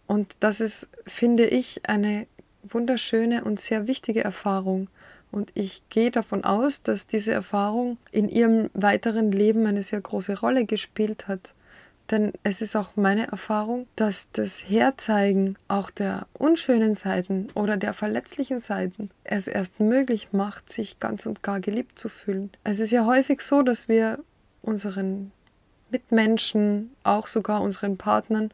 Und 0.07 0.35
das 0.39 0.61
ist, 0.61 0.87
finde 1.05 1.45
ich, 1.45 1.89
eine 1.89 2.27
wunderschöne 2.63 3.43
und 3.43 3.59
sehr 3.59 3.87
wichtige 3.87 4.23
Erfahrung. 4.23 4.87
Und 5.31 5.51
ich 5.53 5.81
gehe 5.89 6.11
davon 6.11 6.43
aus, 6.43 6.83
dass 6.83 7.07
diese 7.07 7.33
Erfahrung 7.33 7.97
in 8.11 8.29
ihrem 8.29 8.69
weiteren 8.73 9.31
Leben 9.31 9.65
eine 9.65 9.83
sehr 9.83 9.99
große 9.99 10.39
Rolle 10.39 10.65
gespielt 10.65 11.27
hat. 11.27 11.53
Denn 12.11 12.33
es 12.43 12.61
ist 12.61 12.75
auch 12.75 12.95
meine 12.95 13.27
Erfahrung, 13.27 13.87
dass 13.95 14.29
das 14.31 14.69
Herzeigen 14.69 15.55
auch 15.67 15.89
der 15.89 16.27
unschönen 16.33 16.93
Seiten 16.93 17.47
oder 17.55 17.77
der 17.77 17.93
verletzlichen 17.93 18.59
Seiten 18.59 19.09
es 19.23 19.47
erst 19.47 19.79
möglich 19.79 20.31
macht, 20.31 20.71
sich 20.71 20.99
ganz 20.99 21.25
und 21.25 21.41
gar 21.41 21.59
geliebt 21.59 21.97
zu 21.97 22.07
fühlen. 22.07 22.51
Es 22.63 22.79
ist 22.79 22.91
ja 22.91 23.05
häufig 23.05 23.41
so, 23.41 23.63
dass 23.63 23.87
wir 23.87 24.19
unseren 24.61 25.31
Mitmenschen, 25.89 26.91
auch 27.03 27.27
sogar 27.27 27.61
unseren 27.61 27.97
Partnern 27.97 28.51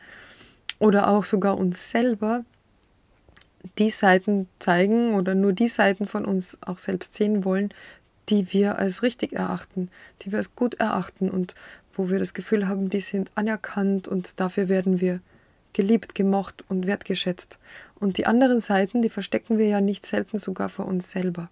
oder 0.79 1.09
auch 1.09 1.25
sogar 1.25 1.57
uns 1.57 1.91
selber 1.91 2.45
die 3.77 3.91
Seiten 3.91 4.47
zeigen 4.59 5.13
oder 5.13 5.35
nur 5.35 5.53
die 5.53 5.67
Seiten 5.67 6.07
von 6.07 6.25
uns 6.25 6.57
auch 6.61 6.79
selbst 6.79 7.15
sehen 7.15 7.43
wollen, 7.45 7.73
die 8.29 8.53
wir 8.53 8.79
als 8.79 9.03
richtig 9.03 9.33
erachten, 9.33 9.89
die 10.21 10.31
wir 10.31 10.37
als 10.37 10.55
gut 10.55 10.75
erachten 10.75 11.29
und 11.29 11.53
wo 11.93 12.09
wir 12.09 12.19
das 12.19 12.33
Gefühl 12.33 12.67
haben, 12.67 12.89
die 12.89 13.01
sind 13.01 13.31
anerkannt 13.35 14.07
und 14.07 14.39
dafür 14.39 14.69
werden 14.69 15.01
wir 15.01 15.19
geliebt, 15.73 16.15
gemocht 16.15 16.63
und 16.69 16.87
wertgeschätzt. 16.87 17.57
Und 17.99 18.17
die 18.17 18.25
anderen 18.25 18.59
Seiten, 18.59 19.01
die 19.01 19.09
verstecken 19.09 19.57
wir 19.57 19.67
ja 19.67 19.81
nicht 19.81 20.05
selten 20.05 20.39
sogar 20.39 20.69
vor 20.69 20.85
uns 20.85 21.11
selber. 21.11 21.49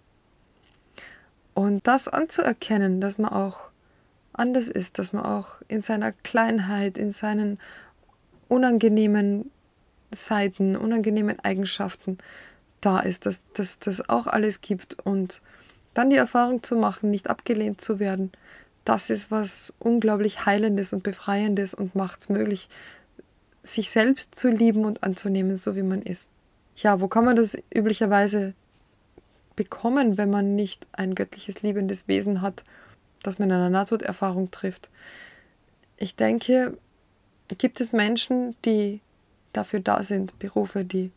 Und 1.54 1.86
das 1.86 2.08
anzuerkennen, 2.08 3.00
dass 3.00 3.18
man 3.18 3.32
auch 3.32 3.70
anders 4.32 4.68
ist, 4.68 4.98
dass 4.98 5.12
man 5.12 5.24
auch 5.24 5.62
in 5.68 5.82
seiner 5.82 6.12
Kleinheit, 6.12 6.96
in 6.96 7.12
seinen 7.12 7.58
unangenehmen 8.48 9.50
Seiten, 10.12 10.76
unangenehmen 10.76 11.38
Eigenschaften 11.40 12.18
da 12.80 13.00
ist, 13.00 13.26
dass 13.26 13.40
das 13.54 14.08
auch 14.08 14.26
alles 14.26 14.60
gibt 14.60 14.96
und 15.04 15.40
dann 15.94 16.10
die 16.10 16.16
Erfahrung 16.16 16.62
zu 16.62 16.76
machen, 16.76 17.10
nicht 17.10 17.28
abgelehnt 17.28 17.80
zu 17.80 17.98
werden, 17.98 18.32
das 18.84 19.10
ist 19.10 19.30
was 19.30 19.72
unglaublich 19.78 20.46
Heilendes 20.46 20.92
und 20.92 21.02
Befreiendes 21.02 21.74
und 21.74 21.94
macht 21.94 22.20
es 22.20 22.28
möglich, 22.28 22.68
sich 23.62 23.90
selbst 23.90 24.34
zu 24.34 24.50
lieben 24.50 24.84
und 24.84 25.02
anzunehmen, 25.02 25.56
so 25.56 25.76
wie 25.76 25.82
man 25.82 26.02
ist. 26.02 26.30
Ja, 26.76 27.00
wo 27.00 27.08
kann 27.08 27.24
man 27.24 27.36
das 27.36 27.56
üblicherweise 27.74 28.54
bekommen, 29.54 30.16
wenn 30.16 30.30
man 30.30 30.54
nicht 30.54 30.86
ein 30.92 31.14
göttliches, 31.14 31.62
liebendes 31.62 32.08
Wesen 32.08 32.40
hat, 32.40 32.64
das 33.22 33.38
man 33.38 33.50
in 33.50 33.56
einer 33.56 33.70
Nahtoderfahrung 33.70 34.50
trifft? 34.50 34.88
Ich 35.98 36.16
denke, 36.16 36.78
gibt 37.58 37.80
es 37.80 37.92
Menschen, 37.92 38.56
die 38.64 39.00
dafür 39.52 39.80
da 39.80 40.02
sind, 40.02 40.38
Berufe, 40.38 40.84
die 40.84 41.10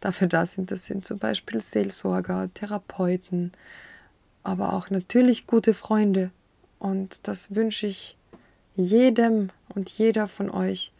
dafür 0.00 0.26
da 0.26 0.46
sind. 0.46 0.70
Das 0.70 0.86
sind 0.86 1.04
zum 1.04 1.18
Beispiel 1.18 1.60
Seelsorger, 1.60 2.48
Therapeuten, 2.54 3.52
aber 4.42 4.72
auch 4.72 4.90
natürlich 4.90 5.46
gute 5.46 5.74
Freunde, 5.74 6.30
und 6.78 7.20
das 7.24 7.54
wünsche 7.54 7.86
ich 7.86 8.16
jedem 8.76 9.50
und 9.74 9.90
jeder 9.90 10.28
von 10.28 10.50
euch, 10.50 10.92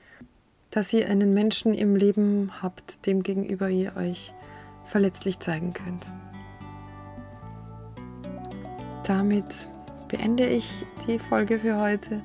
dass 0.70 0.92
ihr 0.92 1.08
einen 1.08 1.32
Menschen 1.32 1.72
im 1.74 1.96
Leben 1.96 2.50
habt, 2.62 3.06
dem 3.06 3.22
gegenüber 3.22 3.70
ihr 3.70 3.96
euch 3.96 4.34
verletzlich 4.84 5.38
zeigen 5.38 5.72
könnt. 5.72 6.10
Damit 9.04 9.46
beende 10.08 10.46
ich 10.46 10.70
die 11.06 11.18
Folge 11.18 11.58
für 11.58 11.80
heute. 11.80 12.22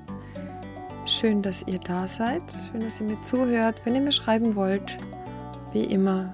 Schön, 1.06 1.42
dass 1.42 1.66
ihr 1.68 1.80
da 1.80 2.08
seid. 2.08 2.42
Schön, 2.72 2.82
dass 2.82 3.00
ihr 3.00 3.08
mir 3.08 3.22
zuhört. 3.22 3.82
Wenn 3.86 3.96
ihr 3.96 4.02
mir 4.02 4.12
schreiben 4.12 4.56
wollt, 4.56 4.98
wie 5.72 5.84
immer, 5.84 6.34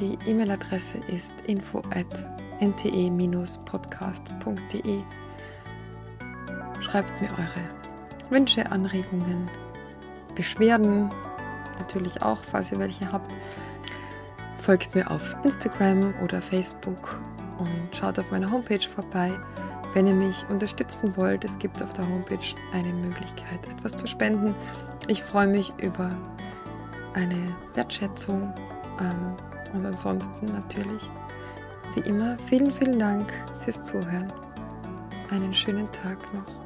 die 0.00 0.18
E-Mail-Adresse 0.26 0.98
ist 1.08 1.32
info 1.46 1.78
at 1.90 2.26
nte-podcast.de. 2.60 5.02
Schreibt 6.86 7.20
mir 7.20 7.30
eure 7.30 7.68
Wünsche, 8.30 8.70
Anregungen, 8.70 9.50
Beschwerden, 10.36 11.10
natürlich 11.80 12.22
auch, 12.22 12.38
falls 12.38 12.70
ihr 12.70 12.78
welche 12.78 13.10
habt. 13.10 13.28
Folgt 14.58 14.94
mir 14.94 15.10
auf 15.10 15.34
Instagram 15.42 16.14
oder 16.22 16.40
Facebook 16.40 17.18
und 17.58 17.88
schaut 17.92 18.20
auf 18.20 18.30
meiner 18.30 18.48
Homepage 18.48 18.86
vorbei. 18.86 19.32
Wenn 19.94 20.06
ihr 20.06 20.14
mich 20.14 20.44
unterstützen 20.48 21.16
wollt, 21.16 21.44
es 21.44 21.58
gibt 21.58 21.82
auf 21.82 21.92
der 21.94 22.06
Homepage 22.06 22.54
eine 22.72 22.92
Möglichkeit, 22.92 23.66
etwas 23.68 23.96
zu 23.96 24.06
spenden. 24.06 24.54
Ich 25.08 25.22
freue 25.24 25.48
mich 25.48 25.72
über 25.78 26.10
eine 27.14 27.56
Wertschätzung 27.74 28.54
ähm, 29.00 29.36
und 29.72 29.84
ansonsten 29.84 30.46
natürlich, 30.46 31.02
wie 31.94 32.00
immer, 32.00 32.38
vielen, 32.46 32.70
vielen 32.70 33.00
Dank 33.00 33.32
fürs 33.60 33.82
Zuhören. 33.82 34.32
Einen 35.30 35.52
schönen 35.52 35.90
Tag 35.90 36.18
noch 36.32 36.65